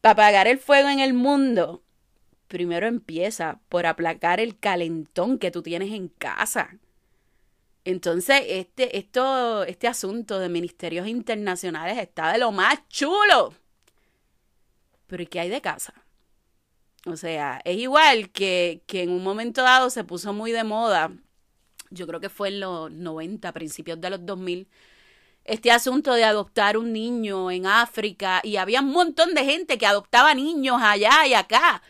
para 0.00 0.12
apagar 0.12 0.46
el 0.46 0.60
fuego 0.60 0.90
en 0.90 1.00
el 1.00 1.12
mundo, 1.12 1.82
primero 2.46 2.86
empieza 2.86 3.58
por 3.68 3.86
aplacar 3.86 4.38
el 4.38 4.60
calentón 4.60 5.40
que 5.40 5.50
tú 5.50 5.64
tienes 5.64 5.90
en 5.90 6.06
casa. 6.06 6.78
Entonces, 7.90 8.42
este, 8.46 8.96
esto, 8.98 9.64
este 9.64 9.88
asunto 9.88 10.38
de 10.38 10.48
ministerios 10.48 11.08
internacionales 11.08 11.98
está 11.98 12.32
de 12.32 12.38
lo 12.38 12.52
más 12.52 12.86
chulo. 12.88 13.52
Pero 15.08 15.24
¿y 15.24 15.26
qué 15.26 15.40
hay 15.40 15.48
de 15.48 15.60
casa? 15.60 15.92
O 17.04 17.16
sea, 17.16 17.60
es 17.64 17.78
igual 17.78 18.30
que, 18.30 18.82
que 18.86 19.02
en 19.02 19.10
un 19.10 19.24
momento 19.24 19.62
dado 19.62 19.90
se 19.90 20.04
puso 20.04 20.32
muy 20.32 20.52
de 20.52 20.62
moda, 20.62 21.10
yo 21.90 22.06
creo 22.06 22.20
que 22.20 22.28
fue 22.28 22.48
en 22.48 22.60
los 22.60 22.92
90, 22.92 23.50
principios 23.52 24.00
de 24.00 24.10
los 24.10 24.24
2000, 24.24 24.68
este 25.44 25.72
asunto 25.72 26.14
de 26.14 26.22
adoptar 26.22 26.76
un 26.76 26.92
niño 26.92 27.50
en 27.50 27.66
África 27.66 28.40
y 28.44 28.54
había 28.54 28.82
un 28.82 28.92
montón 28.92 29.34
de 29.34 29.44
gente 29.44 29.78
que 29.78 29.86
adoptaba 29.86 30.32
niños 30.34 30.80
allá 30.80 31.26
y 31.26 31.34
acá. 31.34 31.82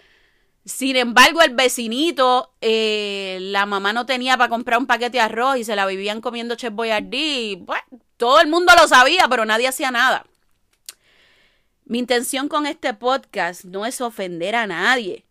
Sin 0.65 0.97
embargo, 0.97 1.41
el 1.43 1.55
vecinito, 1.55 2.55
eh, 2.61 3.39
la 3.41 3.65
mamá 3.67 3.93
no 3.93 4.07
tenía 4.07 4.37
para 4.37 4.51
comprar 4.51 4.79
un 4.79 4.87
paquete 4.87 5.19
de 5.19 5.21
arroz 5.21 5.57
y 5.57 5.65
se 5.65 5.75
la 5.75 5.87
vivían 5.87 6.21
comiendo 6.21 6.55
Chef 6.55 6.73
Boyardee. 6.73 7.57
Bueno, 7.57 7.83
todo 8.17 8.41
el 8.41 8.49
mundo 8.49 8.73
lo 8.81 8.87
sabía, 8.87 9.27
pero 9.29 9.45
nadie 9.45 9.69
hacía 9.69 9.91
nada. 9.91 10.27
Mi 11.85 11.99
intención 11.99 12.49
con 12.49 12.67
este 12.67 12.95
podcast 12.95 13.65
no 13.65 13.87
es 13.87 14.01
ofender 14.01 14.55
a 14.55 14.67
nadie, 14.67 15.25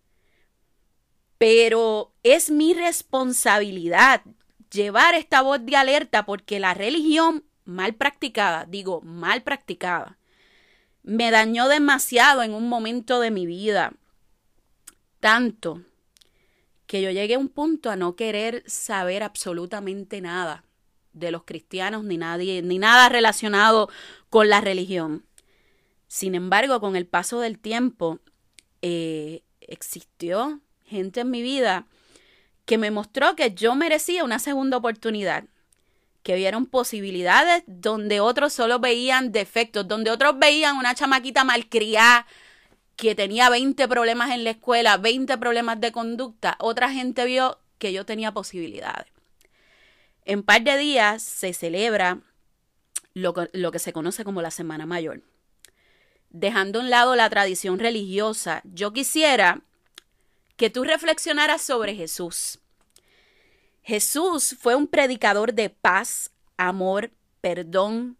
pero 1.38 2.12
es 2.24 2.50
mi 2.50 2.74
responsabilidad 2.74 4.24
llevar 4.72 5.16
esta 5.16 5.42
voz 5.42 5.66
de 5.66 5.76
alerta 5.76 6.26
porque 6.26 6.60
la 6.60 6.74
religión 6.74 7.46
mal 7.66 7.94
practicada, 7.94 8.66
digo 8.66 9.02
mal 9.02 9.42
practicada, 9.44 10.18
me 11.04 11.32
dañó 11.32 11.68
demasiado 11.68 12.44
en 12.44 12.54
un 12.54 12.68
momento 12.68 13.20
de 13.20 13.32
mi 13.32 13.46
vida. 13.46 13.94
Tanto 15.20 15.82
que 16.88 17.02
yo 17.02 17.12
llegué 17.12 17.36
a 17.36 17.40
un 17.40 17.50
punto 17.50 17.92
a 17.92 17.96
no 17.96 18.16
querer 18.16 18.64
saber 18.66 19.22
absolutamente 19.24 20.22
nada 20.22 20.64
de 21.14 21.32
los 21.32 21.44
cristianos 21.44 22.04
ni 22.04 22.18
nadie, 22.18 22.62
ni 22.62 22.80
nada 22.80 23.10
relacionado 23.10 23.90
con 24.30 24.50
la 24.50 24.62
religión. 24.62 25.26
Sin 26.08 26.34
embargo, 26.34 26.80
con 26.80 26.96
el 26.96 27.06
paso 27.06 27.40
del 27.40 27.60
tiempo, 27.60 28.20
eh, 28.82 29.44
existió 29.62 30.62
gente 30.84 31.22
en 31.22 31.30
mi 31.30 31.42
vida 31.42 31.86
que 32.66 32.78
me 32.78 32.92
mostró 32.92 33.36
que 33.36 33.54
yo 33.54 33.76
merecía 33.76 34.24
una 34.24 34.40
segunda 34.40 34.78
oportunidad, 34.78 35.46
que 36.24 36.36
vieron 36.36 36.66
posibilidades 36.66 37.64
donde 37.68 38.20
otros 38.20 38.54
solo 38.54 38.80
veían 38.80 39.32
defectos, 39.32 39.88
donde 39.88 40.12
otros 40.12 40.40
veían 40.40 40.78
una 40.78 40.96
chamaquita 40.96 41.44
malcriada 41.44 42.26
que 43.00 43.16
tenía 43.16 43.50
20 43.50 43.88
problemas 43.88 44.32
en 44.32 44.44
la 44.44 44.52
escuela, 44.52 44.98
20 44.98 45.38
problemas 45.38 45.80
de 45.80 45.92
conducta, 45.92 46.56
otra 46.60 46.92
gente 46.92 47.26
vio 47.26 47.60
que 47.78 47.94
yo 47.94 48.06
tenía 48.06 48.34
posibilidades. 48.34 49.08
En 50.26 50.44
par 50.44 50.64
de 50.64 50.78
días 50.78 51.24
se 51.24 51.54
celebra 51.54 52.20
lo 53.14 53.72
que 53.72 53.80
se 53.80 53.94
conoce 53.94 54.24
como 54.24 54.42
la 54.42 54.52
Semana 54.52 54.86
Mayor 54.86 55.24
dejando 56.30 56.80
a 56.80 56.84
un 56.84 56.90
lado 56.90 57.16
la 57.16 57.30
tradición 57.30 57.80
religiosa, 57.80 58.62
yo 58.64 58.94
quisiera 58.94 59.62
que 60.56 60.70
tú 60.70 60.84
reflexionaras 60.84 61.62
sobre 61.62 61.96
Jesús. 61.96 62.60
Jesús 63.82 64.56
fue 64.60 64.76
un 64.76 64.88
predicador 64.88 65.54
de 65.54 65.70
paz, 65.70 66.32
amor, 66.58 67.12
perdón 67.42 68.18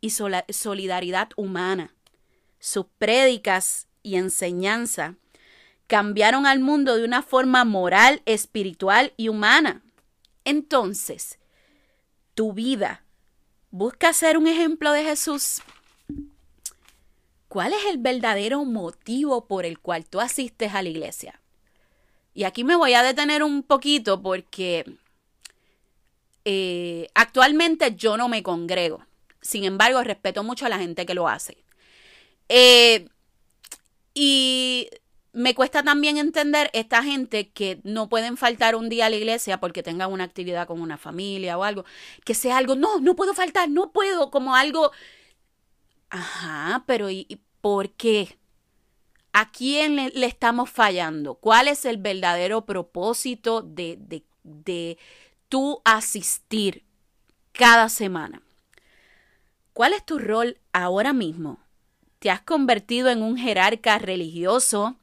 y 0.00 0.10
solidaridad 0.10 1.30
humana. 1.36 1.94
Sus 2.58 2.86
prédicas 2.98 3.86
y 4.02 4.16
enseñanza 4.16 5.16
cambiaron 5.86 6.46
al 6.46 6.60
mundo 6.60 6.96
de 6.96 7.04
una 7.04 7.22
forma 7.22 7.64
moral, 7.64 8.22
espiritual 8.26 9.12
y 9.16 9.28
humana. 9.28 9.82
Entonces, 10.44 11.38
tu 12.34 12.52
vida 12.52 13.04
busca 13.70 14.12
ser 14.12 14.36
un 14.38 14.46
ejemplo 14.46 14.92
de 14.92 15.04
Jesús. 15.04 15.62
¿cuál 17.48 17.72
es 17.72 17.84
el 17.86 17.98
verdadero 17.98 18.64
motivo 18.64 19.46
por 19.46 19.64
el 19.64 19.78
cual 19.78 20.06
tú 20.06 20.20
asistes 20.20 20.74
a 20.74 20.82
la 20.82 20.90
iglesia? 20.90 21.40
Y 22.34 22.44
aquí 22.44 22.62
me 22.62 22.76
voy 22.76 22.94
a 22.94 23.02
detener 23.02 23.42
un 23.42 23.62
poquito 23.62 24.22
porque 24.22 24.84
eh, 26.44 27.08
actualmente 27.14 27.96
yo 27.96 28.16
no 28.16 28.28
me 28.28 28.42
congrego. 28.42 29.04
Sin 29.40 29.64
embargo, 29.64 30.02
respeto 30.04 30.44
mucho 30.44 30.66
a 30.66 30.68
la 30.68 30.78
gente 30.78 31.06
que 31.06 31.14
lo 31.14 31.26
hace. 31.26 31.56
Eh, 32.48 33.08
y 34.18 34.88
me 35.32 35.54
cuesta 35.54 35.82
también 35.82 36.16
entender 36.16 36.70
esta 36.72 37.02
gente 37.02 37.50
que 37.50 37.80
no 37.84 38.08
pueden 38.08 38.36
faltar 38.36 38.74
un 38.74 38.88
día 38.88 39.06
a 39.06 39.10
la 39.10 39.16
iglesia 39.16 39.60
porque 39.60 39.82
tengan 39.82 40.10
una 40.12 40.24
actividad 40.24 40.66
con 40.66 40.80
una 40.80 40.98
familia 40.98 41.56
o 41.56 41.62
algo, 41.62 41.84
que 42.24 42.34
sea 42.34 42.56
algo, 42.56 42.74
no, 42.74 42.98
no 43.00 43.14
puedo 43.14 43.34
faltar, 43.34 43.68
no 43.68 43.92
puedo, 43.92 44.30
como 44.30 44.56
algo 44.56 44.90
Ajá, 46.10 46.84
pero 46.86 47.10
¿y, 47.10 47.40
por 47.60 47.90
qué? 47.90 48.38
¿A 49.32 49.50
quién 49.50 49.96
le, 49.96 50.26
estamos 50.26 50.70
fallando? 50.70 51.34
¿Cuál 51.34 51.68
es 51.68 51.84
el 51.84 51.98
verdadero 51.98 52.64
propósito 52.64 53.62
de, 53.62 53.96
de, 54.00 54.24
de 54.42 54.98
tú 55.48 55.80
asistir 55.84 56.84
cada 57.52 57.88
semana? 57.88 58.42
¿Cuál 59.72 59.92
es 59.92 60.04
tu 60.04 60.18
rol 60.18 60.58
ahora 60.72 61.12
mismo? 61.12 61.60
¿Te 62.18 62.30
has 62.30 62.40
convertido 62.40 63.10
en 63.10 63.22
un 63.22 63.36
jerarca 63.36 63.98
religioso 63.98 64.96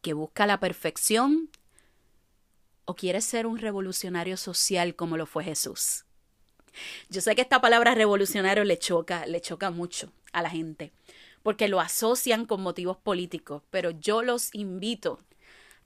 que 0.00 0.14
busca 0.14 0.46
la 0.46 0.58
perfección? 0.58 1.50
¿O 2.86 2.94
quieres 2.94 3.26
ser 3.26 3.46
un 3.46 3.58
revolucionario 3.58 4.38
social 4.38 4.94
como 4.94 5.18
lo 5.18 5.26
fue 5.26 5.44
Jesús? 5.44 6.06
Yo 7.10 7.20
sé 7.20 7.34
que 7.34 7.42
esta 7.42 7.60
palabra 7.60 7.94
revolucionario 7.94 8.64
le 8.64 8.78
choca, 8.78 9.26
le 9.26 9.42
choca 9.42 9.70
mucho 9.70 10.10
a 10.32 10.40
la 10.40 10.48
gente, 10.48 10.92
porque 11.42 11.68
lo 11.68 11.78
asocian 11.78 12.46
con 12.46 12.62
motivos 12.62 12.96
políticos, 12.96 13.62
pero 13.70 13.90
yo 13.90 14.22
los 14.22 14.54
invito 14.54 15.20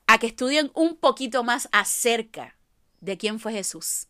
a 0.06 0.18
que 0.18 0.28
estudien 0.28 0.70
un 0.74 0.96
poquito 0.96 1.42
más 1.42 1.68
acerca 1.72 2.56
de 3.00 3.18
quién 3.18 3.40
fue 3.40 3.52
Jesús. 3.52 4.06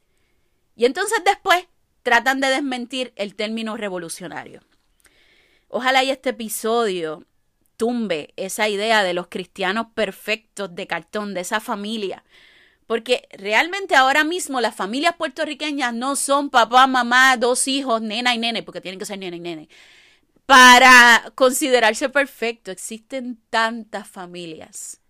Y 0.76 0.84
entonces 0.84 1.22
después 1.24 1.66
tratan 2.02 2.40
de 2.40 2.48
desmentir 2.48 3.14
el 3.16 3.34
término 3.34 3.78
revolucionario. 3.78 4.60
Ojalá 5.74 6.04
y 6.04 6.10
este 6.10 6.30
episodio 6.30 7.26
tumbe 7.76 8.32
esa 8.36 8.68
idea 8.68 9.02
de 9.02 9.14
los 9.14 9.26
cristianos 9.28 9.86
perfectos 9.94 10.74
de 10.74 10.86
cartón, 10.86 11.34
de 11.34 11.40
esa 11.40 11.60
familia 11.60 12.22
porque 12.92 13.26
realmente 13.32 13.94
ahora 13.94 14.22
mismo 14.22 14.60
las 14.60 14.74
familias 14.74 15.16
puertorriqueñas 15.16 15.94
no 15.94 16.14
son 16.14 16.50
papá, 16.50 16.86
mamá, 16.86 17.38
dos 17.38 17.66
hijos, 17.66 18.02
nena 18.02 18.34
y 18.34 18.38
nene, 18.38 18.62
porque 18.62 18.82
tienen 18.82 18.98
que 18.98 19.06
ser 19.06 19.18
nena 19.18 19.34
y 19.34 19.40
nene. 19.40 19.70
Para 20.44 21.32
considerarse 21.34 22.10
perfecto, 22.10 22.70
existen 22.70 23.40
tantas 23.48 24.06
familias 24.06 25.00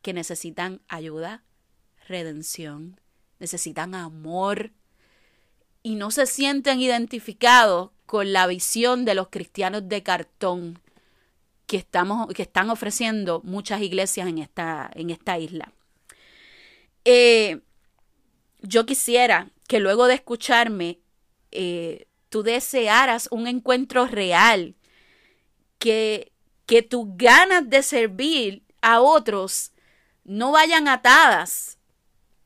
que 0.00 0.14
necesitan 0.14 0.80
ayuda, 0.88 1.44
redención, 2.06 2.98
necesitan 3.40 3.94
amor 3.94 4.72
y 5.82 5.96
no 5.96 6.10
se 6.10 6.24
sienten 6.24 6.80
identificados 6.80 7.90
con 8.08 8.32
la 8.32 8.46
visión 8.46 9.04
de 9.04 9.14
los 9.14 9.28
cristianos 9.28 9.86
de 9.86 10.02
cartón 10.02 10.80
que, 11.66 11.76
estamos, 11.76 12.26
que 12.34 12.40
están 12.40 12.70
ofreciendo 12.70 13.42
muchas 13.44 13.82
iglesias 13.82 14.26
en 14.26 14.38
esta, 14.38 14.90
en 14.94 15.10
esta 15.10 15.38
isla. 15.38 15.72
Eh, 17.04 17.60
yo 18.62 18.86
quisiera 18.86 19.50
que 19.68 19.78
luego 19.78 20.06
de 20.06 20.14
escucharme, 20.14 21.00
eh, 21.52 22.06
tú 22.30 22.42
desearas 22.42 23.28
un 23.30 23.46
encuentro 23.46 24.06
real, 24.06 24.74
que, 25.78 26.32
que 26.64 26.80
tus 26.80 27.06
ganas 27.16 27.68
de 27.68 27.82
servir 27.82 28.62
a 28.80 29.02
otros 29.02 29.72
no 30.24 30.50
vayan 30.50 30.88
atadas 30.88 31.78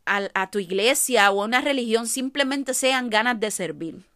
a, 0.04 0.50
tu 0.50 0.58
iglesia 0.58 1.30
o 1.30 1.40
a 1.40 1.44
una 1.44 1.60
religión, 1.60 2.08
simplemente 2.08 2.74
sean 2.74 3.10
ganas 3.10 3.38
de 3.38 3.52
servir. 3.52 4.11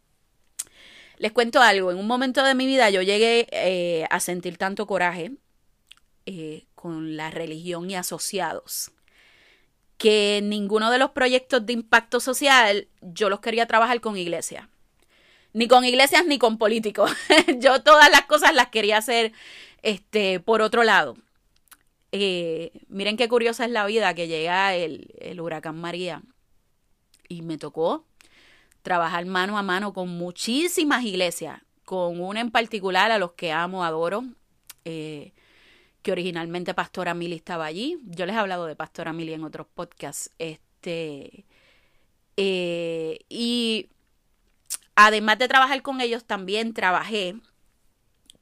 Les 1.19 1.33
cuento 1.33 1.61
algo, 1.61 1.91
en 1.91 1.99
un 1.99 2.07
momento 2.07 2.43
de 2.43 2.55
mi 2.55 2.67
vida 2.67 2.91
yo 2.91 3.03
llegué 3.03 3.47
eh, 3.51 4.07
a 4.11 4.21
sentir 4.21 4.59
tanto 4.59 4.87
coraje 4.87 5.33
con 6.75 7.17
la 7.17 7.31
religión 7.31 7.89
y 7.89 7.95
asociados 7.95 8.91
que 9.99 10.41
ninguno 10.43 10.91
de 10.91 10.99
los 10.99 11.11
proyectos 11.11 11.65
de 11.65 11.73
impacto 11.73 12.21
social 12.21 12.89
yo 13.01 13.31
los 13.31 13.41
quería 13.41 13.67
trabajar 13.67 14.01
con 14.01 14.17
iglesias. 14.17 14.69
Ni 15.53 15.69
con 15.69 15.85
iglesias 15.85 16.27
ni 16.27 16.39
con 16.39 16.59
políticos. 16.59 17.11
yo 17.59 17.83
todas 17.83 18.11
las 18.11 18.27
cosas 18.27 18.55
las 18.55 18.69
quería 18.69 18.99
hacer 18.99 19.33
este, 19.83 20.41
por 20.41 20.61
otro 20.61 20.85
lado. 20.85 21.17
Eh, 22.13 22.73
miren 22.89 23.17
qué 23.17 23.29
curiosa 23.29 23.65
es 23.65 23.71
la 23.71 23.87
vida 23.87 24.15
que 24.15 24.29
llega 24.29 24.75
el, 24.75 25.15
el 25.19 25.41
huracán 25.41 25.77
María 25.77 26.23
y 27.29 27.43
me 27.43 27.59
tocó 27.59 28.05
trabajar 28.87 29.27
mano 29.27 29.59
a 29.59 29.63
mano 29.63 29.93
con 29.93 30.09
muchísimas 30.09 31.03
iglesias, 31.03 31.61
con 31.85 32.21
una 32.21 32.39
en 32.39 32.53
particular 32.53 33.11
a 33.11 33.19
los 33.19 33.33
que 33.33 33.51
amo, 33.51 33.85
adoro, 33.85 34.23
eh, 34.85 35.33
que 36.03 36.13
originalmente 36.13 36.73
Pastora 36.73 37.13
Mili 37.13 37.35
estaba 37.35 37.65
allí. 37.65 37.99
Yo 38.05 38.27
les 38.27 38.37
he 38.37 38.39
hablado 38.39 38.67
de 38.67 38.77
Pastora 38.77 39.13
Mili 39.13 39.33
en 39.33 39.43
otros 39.43 39.67
podcasts. 39.67 40.31
Este, 40.39 41.47
eh, 42.37 43.19
y 43.29 43.89
además 44.95 45.41
de 45.41 45.49
trabajar 45.49 45.83
con 45.83 46.01
ellos, 46.01 46.25
también 46.25 46.73
trabajé 46.73 47.35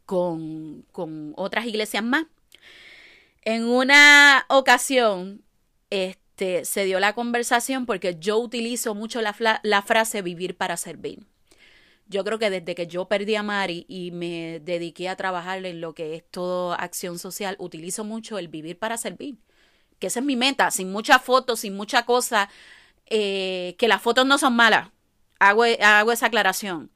con, 0.04 0.84
con 0.92 1.32
otras 1.38 1.64
iglesias 1.64 2.04
más. 2.04 2.26
En 3.46 3.64
una 3.64 4.44
ocasión, 4.50 5.42
este, 5.88 6.23
se 6.36 6.84
dio 6.84 7.00
la 7.00 7.14
conversación 7.14 7.86
porque 7.86 8.16
yo 8.18 8.38
utilizo 8.38 8.94
mucho 8.94 9.20
la, 9.20 9.82
frase 9.82 10.22
vivir 10.22 10.56
para 10.56 10.76
servir. 10.76 11.26
Yo 12.06 12.24
creo 12.24 12.38
que 12.38 12.50
desde 12.50 12.74
que 12.74 12.86
yo 12.86 13.06
perdí 13.06 13.34
a 13.34 13.42
Mari 13.42 13.86
y 13.88 14.10
me 14.10 14.60
dediqué 14.60 15.08
a 15.08 15.16
trabajar 15.16 15.64
en 15.64 15.80
lo 15.80 15.94
que 15.94 16.16
es 16.16 16.24
todo 16.30 16.74
acción 16.74 17.18
social, 17.18 17.56
utilizo 17.58 18.04
mucho 18.04 18.38
el 18.38 18.48
vivir 18.48 18.78
para 18.78 18.98
servir. 18.98 19.36
Que 19.98 20.08
esa 20.08 20.20
es 20.20 20.26
mi 20.26 20.36
meta, 20.36 20.70
sin 20.70 20.92
muchas 20.92 21.22
fotos, 21.22 21.60
sin 21.60 21.76
mucha 21.76 22.04
cosa, 22.04 22.50
eh, 23.06 23.74
que 23.78 23.88
las 23.88 24.02
fotos 24.02 24.26
no 24.26 24.36
son 24.36 24.54
malas. 24.54 24.90
Hago, 25.38 25.64
hago 25.80 26.12
esa 26.12 26.26
aclaración. 26.26 26.90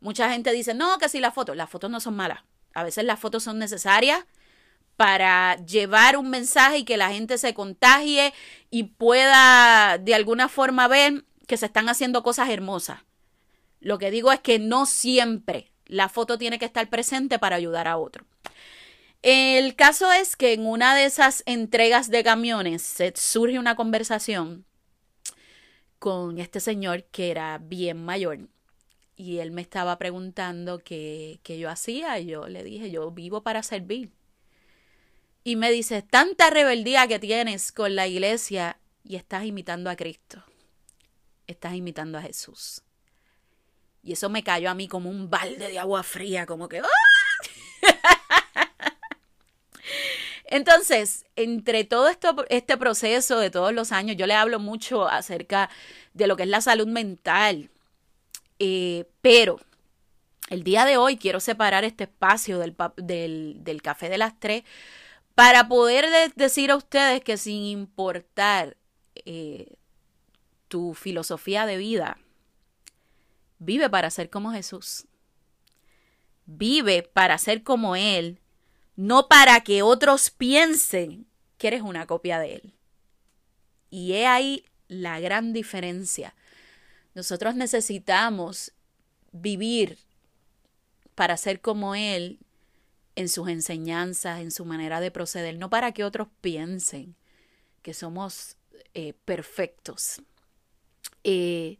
Mucha 0.00 0.30
gente 0.30 0.52
dice, 0.52 0.74
no, 0.74 0.96
que 0.98 1.08
si 1.08 1.20
las 1.20 1.34
fotos, 1.34 1.56
las 1.56 1.68
fotos 1.68 1.90
no 1.90 2.00
son 2.00 2.16
malas. 2.16 2.40
A 2.72 2.84
veces 2.84 3.04
las 3.04 3.18
fotos 3.18 3.42
son 3.42 3.58
necesarias 3.58 4.24
para 4.96 5.56
llevar 5.64 6.16
un 6.16 6.30
mensaje 6.30 6.78
y 6.78 6.84
que 6.84 6.96
la 6.96 7.10
gente 7.10 7.38
se 7.38 7.54
contagie 7.54 8.32
y 8.70 8.84
pueda 8.84 9.98
de 9.98 10.14
alguna 10.14 10.48
forma 10.48 10.88
ver 10.88 11.24
que 11.46 11.56
se 11.56 11.66
están 11.66 11.88
haciendo 11.88 12.22
cosas 12.22 12.48
hermosas. 12.48 13.00
Lo 13.80 13.98
que 13.98 14.10
digo 14.10 14.32
es 14.32 14.40
que 14.40 14.58
no 14.58 14.86
siempre 14.86 15.70
la 15.84 16.08
foto 16.08 16.38
tiene 16.38 16.58
que 16.58 16.64
estar 16.64 16.88
presente 16.88 17.38
para 17.38 17.56
ayudar 17.56 17.86
a 17.86 17.98
otro. 17.98 18.24
El 19.22 19.74
caso 19.76 20.12
es 20.12 20.36
que 20.36 20.52
en 20.52 20.66
una 20.66 20.94
de 20.94 21.04
esas 21.04 21.42
entregas 21.46 22.10
de 22.10 22.24
camiones 22.24 22.96
surge 23.14 23.58
una 23.58 23.76
conversación 23.76 24.64
con 25.98 26.38
este 26.38 26.60
señor 26.60 27.04
que 27.04 27.30
era 27.30 27.58
bien 27.58 28.04
mayor 28.04 28.48
y 29.16 29.38
él 29.38 29.50
me 29.50 29.62
estaba 29.62 29.98
preguntando 29.98 30.78
qué, 30.78 31.40
qué 31.42 31.58
yo 31.58 31.70
hacía 31.70 32.18
y 32.18 32.26
yo 32.26 32.48
le 32.48 32.62
dije, 32.62 32.90
yo 32.90 33.10
vivo 33.10 33.42
para 33.42 33.62
servir. 33.62 34.10
Y 35.46 35.54
me 35.54 35.70
dice, 35.70 36.02
tanta 36.02 36.50
rebeldía 36.50 37.06
que 37.06 37.20
tienes 37.20 37.70
con 37.70 37.94
la 37.94 38.08
iglesia 38.08 38.80
y 39.04 39.14
estás 39.14 39.44
imitando 39.44 39.90
a 39.90 39.94
Cristo, 39.94 40.42
estás 41.46 41.74
imitando 41.74 42.18
a 42.18 42.22
Jesús. 42.22 42.82
Y 44.02 44.14
eso 44.14 44.28
me 44.28 44.42
cayó 44.42 44.68
a 44.68 44.74
mí 44.74 44.88
como 44.88 45.08
un 45.08 45.30
balde 45.30 45.68
de 45.68 45.78
agua 45.78 46.02
fría, 46.02 46.46
como 46.46 46.68
que... 46.68 46.80
¡ah! 46.80 46.88
Entonces, 50.46 51.26
entre 51.36 51.84
todo 51.84 52.08
esto, 52.08 52.44
este 52.48 52.76
proceso 52.76 53.38
de 53.38 53.52
todos 53.52 53.72
los 53.72 53.92
años, 53.92 54.16
yo 54.16 54.26
le 54.26 54.34
hablo 54.34 54.58
mucho 54.58 55.06
acerca 55.06 55.70
de 56.12 56.26
lo 56.26 56.36
que 56.36 56.42
es 56.42 56.48
la 56.48 56.60
salud 56.60 56.88
mental. 56.88 57.70
Eh, 58.58 59.04
pero 59.20 59.60
el 60.50 60.64
día 60.64 60.84
de 60.84 60.96
hoy 60.96 61.16
quiero 61.16 61.38
separar 61.38 61.84
este 61.84 62.02
espacio 62.02 62.58
del, 62.58 62.74
del, 62.96 63.82
café 63.82 64.08
de 64.08 64.18
las 64.18 64.40
tres 64.40 64.64
para 65.36 65.68
poder 65.68 66.32
decir 66.34 66.72
a 66.72 66.76
ustedes 66.76 67.22
que 67.22 67.36
sin 67.36 67.62
importar 67.62 68.76
eh, 69.14 69.76
tu 70.66 70.94
filosofía 70.94 71.64
de 71.64 71.76
vida, 71.76 72.18
Vive 73.58 73.88
para 73.88 74.10
ser 74.10 74.30
como 74.30 74.52
Jesús. 74.52 75.06
Vive 76.44 77.02
para 77.02 77.38
ser 77.38 77.62
como 77.62 77.96
Él, 77.96 78.40
no 78.94 79.28
para 79.28 79.60
que 79.60 79.82
otros 79.82 80.30
piensen 80.30 81.26
que 81.58 81.68
eres 81.68 81.82
una 81.82 82.06
copia 82.06 82.38
de 82.38 82.56
Él. 82.56 82.74
Y 83.90 84.12
he 84.12 84.26
ahí 84.26 84.64
la 84.88 85.18
gran 85.20 85.52
diferencia. 85.52 86.34
Nosotros 87.14 87.54
necesitamos 87.54 88.72
vivir 89.32 89.98
para 91.14 91.36
ser 91.36 91.60
como 91.60 91.94
Él 91.94 92.38
en 93.16 93.28
sus 93.28 93.48
enseñanzas, 93.48 94.40
en 94.40 94.50
su 94.50 94.64
manera 94.64 95.00
de 95.00 95.10
proceder, 95.10 95.58
no 95.58 95.70
para 95.70 95.92
que 95.92 96.04
otros 96.04 96.28
piensen 96.40 97.16
que 97.82 97.94
somos 97.94 98.56
eh, 98.94 99.14
perfectos. 99.24 100.22
Eh, 101.24 101.78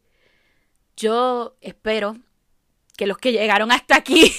yo 0.96 1.57
espero 1.61 2.16
que 2.96 3.07
los 3.07 3.18
que 3.18 3.33
llegaron 3.33 3.70
hasta 3.70 3.96
aquí 3.96 4.33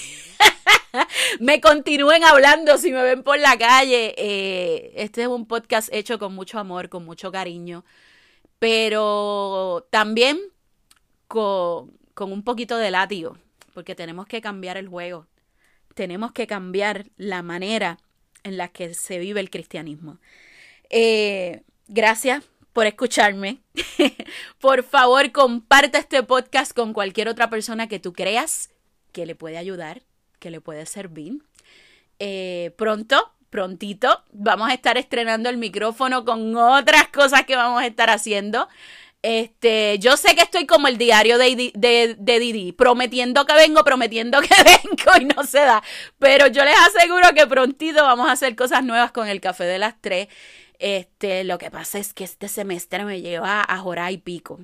me 1.40 1.62
continúen 1.62 2.24
hablando 2.24 2.78
si 2.78 2.92
me 2.92 3.04
ven 3.04 3.22
por 3.22 3.38
la 3.38 3.58
calle. 3.58 4.16
Eh, 4.18 4.94
este 4.96 5.22
es 5.22 5.28
un 5.28 5.46
podcast 5.46 5.90
hecho 5.94 6.18
con 6.18 6.34
mucho 6.34 6.58
amor, 6.58 6.90
con 6.90 7.06
mucho 7.06 7.32
cariño, 7.32 7.86
pero 8.58 9.88
también 9.92 10.40
con, 11.28 11.92
con 12.16 12.32
un 12.32 12.44
poquito 12.44 12.78
de 12.78 12.90
látigo, 12.90 13.38
porque 13.76 13.94
tenemos 13.94 14.26
que 14.26 14.42
cambiar 14.42 14.78
el 14.78 14.88
juego, 14.88 15.28
tenemos 15.98 16.32
que 16.32 16.46
cambiar 16.46 17.08
la 17.18 17.42
manera 17.42 17.98
en 18.44 18.56
la 18.56 18.68
que 18.68 18.94
se 18.94 19.18
vive 19.18 19.40
el 19.40 19.50
cristianismo. 19.50 20.20
Eh, 20.92 21.64
gracias 21.88 22.44
por 22.72 22.86
escucharme. 22.86 23.62
por 24.60 24.84
favor, 24.84 25.32
comparte 25.32 25.98
este 25.98 26.22
podcast 26.22 26.72
con 26.74 26.94
cualquier 26.94 27.28
otra 27.30 27.50
persona 27.50 27.88
que 27.88 28.00
tú 28.00 28.14
creas 28.14 28.70
que 29.12 29.26
le 29.26 29.34
puede 29.34 29.58
ayudar, 29.58 30.04
que 30.38 30.52
le 30.52 30.62
puede 30.62 30.86
servir. 30.86 31.42
Eh, 32.20 32.76
pronto, 32.78 33.34
prontito, 33.50 34.24
vamos 34.32 34.70
a 34.70 34.76
estar 34.76 35.00
estrenando 35.00 35.50
el 35.50 35.58
micrófono 35.58 36.26
con 36.26 36.56
otras 36.56 37.08
cosas 37.08 37.46
que 37.46 37.56
vamos 37.56 37.82
a 37.82 37.88
estar 37.88 38.12
haciendo. 38.12 38.68
Este, 39.22 39.98
yo 40.00 40.16
sé 40.16 40.36
que 40.36 40.42
estoy 40.42 40.66
como 40.66 40.88
el 40.88 40.98
diario 40.98 41.38
de, 41.38 42.16
Didi, 42.18 42.72
prometiendo 42.72 43.46
que 43.46 43.54
vengo, 43.54 43.84
prometiendo 43.84 44.40
que 44.42 44.50
vengo 44.64 45.12
y 45.20 45.26
no 45.26 45.44
se 45.44 45.60
da. 45.60 45.84
Pero 46.20 46.48
yo 46.48 46.64
les 46.64 46.76
aseguro 46.80 47.34
que 47.36 47.48
prontito 47.48 48.04
vamos 48.04 48.30
a 48.30 48.34
hacer 48.34 48.56
cosas 48.56 48.84
nuevas 48.84 49.12
con 49.12 49.28
el 49.28 49.42
café 49.42 49.66
de 49.66 49.80
las 49.80 50.00
tres. 50.00 50.28
Este, 50.80 51.44
lo 51.44 51.58
que 51.58 51.72
pasa 51.72 51.98
es 52.00 52.14
que 52.14 52.24
este 52.24 52.48
semestre 52.48 53.04
me 53.04 53.22
lleva 53.22 53.66
a 53.68 53.78
jorar 53.80 54.12
y 54.12 54.18
pico. 54.18 54.60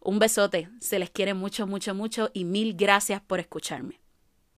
Un 0.00 0.18
besote, 0.18 0.68
se 0.80 0.98
les 0.98 1.10
quiere 1.10 1.32
mucho, 1.34 1.66
mucho, 1.66 1.94
mucho 1.94 2.30
y 2.34 2.44
mil 2.44 2.74
gracias 2.74 3.20
por 3.20 3.38
escucharme. 3.38 4.01